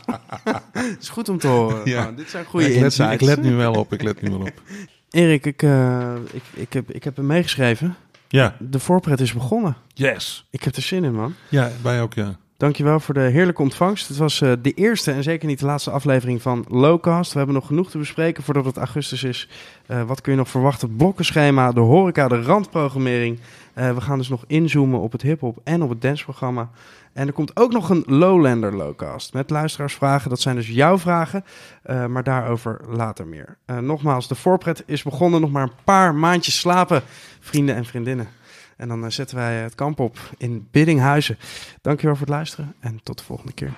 Het 0.72 0.96
is 1.00 1.08
goed 1.08 1.28
om 1.28 1.38
te 1.38 1.46
horen. 1.46 1.80
Ja. 1.84 2.02
Nou, 2.02 2.14
dit 2.16 2.30
zijn 2.30 2.44
goede 2.44 2.64
ik, 2.66 2.70
let, 2.70 2.78
nu- 2.80 2.84
insights. 2.84 3.14
ik 3.14 3.20
let 3.20 3.42
nu 3.42 3.54
wel 3.54 3.72
op, 3.72 3.92
ik 3.92 4.02
let 4.02 4.22
nu 4.22 4.30
wel 4.30 4.40
op. 4.40 4.52
Erik, 5.10 5.46
ik, 5.46 5.62
eh, 5.62 6.14
ik, 6.32 6.42
ik, 6.54 6.72
heb, 6.72 6.90
ik 6.90 7.04
heb 7.04 7.16
hem 7.16 7.26
meegeschreven. 7.26 7.96
Ja, 8.28 8.56
De 8.58 8.78
voorpret 8.78 9.20
is 9.20 9.32
begonnen. 9.32 9.76
yes. 9.94 10.46
Ik 10.50 10.62
heb 10.62 10.74
er 10.76 10.82
zin 10.82 11.04
in, 11.04 11.14
man. 11.14 11.34
Ja, 11.48 11.70
wij 11.82 12.00
ook, 12.02 12.14
ja. 12.14 12.36
Dankjewel 12.56 13.00
voor 13.00 13.14
de 13.14 13.20
heerlijke 13.20 13.62
ontvangst. 13.62 14.08
Het 14.08 14.16
was 14.16 14.40
eh, 14.40 14.52
de 14.62 14.72
eerste 14.72 15.12
en 15.12 15.22
zeker 15.22 15.48
niet 15.48 15.58
de 15.58 15.66
laatste 15.66 15.90
aflevering 15.90 16.42
van 16.42 16.64
Lowcast. 16.68 17.30
We 17.32 17.36
hebben 17.38 17.56
nog 17.56 17.66
genoeg 17.66 17.90
te 17.90 17.98
bespreken 17.98 18.42
voordat 18.42 18.64
het 18.64 18.76
augustus 18.76 19.22
is. 19.24 19.48
Eh, 19.86 20.02
wat 20.02 20.20
kun 20.20 20.32
je 20.32 20.38
nog 20.38 20.48
verwachten? 20.48 20.96
Blokkenschema, 20.96 21.72
de 21.72 21.80
horeca, 21.80 22.28
de 22.28 22.42
randprogrammering. 22.42 23.38
We 23.74 24.00
gaan 24.00 24.18
dus 24.18 24.28
nog 24.28 24.44
inzoomen 24.46 25.00
op 25.00 25.12
het 25.12 25.22
hip-hop 25.22 25.58
en 25.64 25.82
op 25.82 25.88
het 25.90 26.02
danceprogramma. 26.02 26.70
En 27.16 27.26
er 27.26 27.32
komt 27.32 27.56
ook 27.56 27.72
nog 27.72 27.90
een 27.90 28.04
Lowlander 28.06 28.76
Lowcast 28.76 29.32
met 29.32 29.50
luisteraarsvragen. 29.50 30.30
Dat 30.30 30.40
zijn 30.40 30.56
dus 30.56 30.68
jouw 30.68 30.98
vragen, 30.98 31.44
eh, 31.82 32.06
maar 32.06 32.22
daarover 32.22 32.80
later 32.88 33.26
meer. 33.26 33.56
Eh, 33.64 33.78
nogmaals, 33.78 34.28
de 34.28 34.34
voorpret 34.34 34.82
is 34.86 35.02
begonnen. 35.02 35.40
Nog 35.40 35.50
maar 35.50 35.62
een 35.62 35.84
paar 35.84 36.14
maandjes 36.14 36.58
slapen, 36.58 37.02
vrienden 37.40 37.74
en 37.74 37.84
vriendinnen. 37.84 38.28
En 38.76 38.88
dan 38.88 39.04
eh, 39.04 39.10
zetten 39.10 39.36
wij 39.36 39.54
het 39.54 39.74
kamp 39.74 40.00
op 40.00 40.18
in 40.38 40.68
Biddinghuizen. 40.70 41.38
Dankjewel 41.82 42.16
voor 42.16 42.26
het 42.26 42.34
luisteren 42.34 42.74
en 42.80 43.00
tot 43.02 43.18
de 43.18 43.24
volgende 43.24 43.52
keer. 43.52 43.72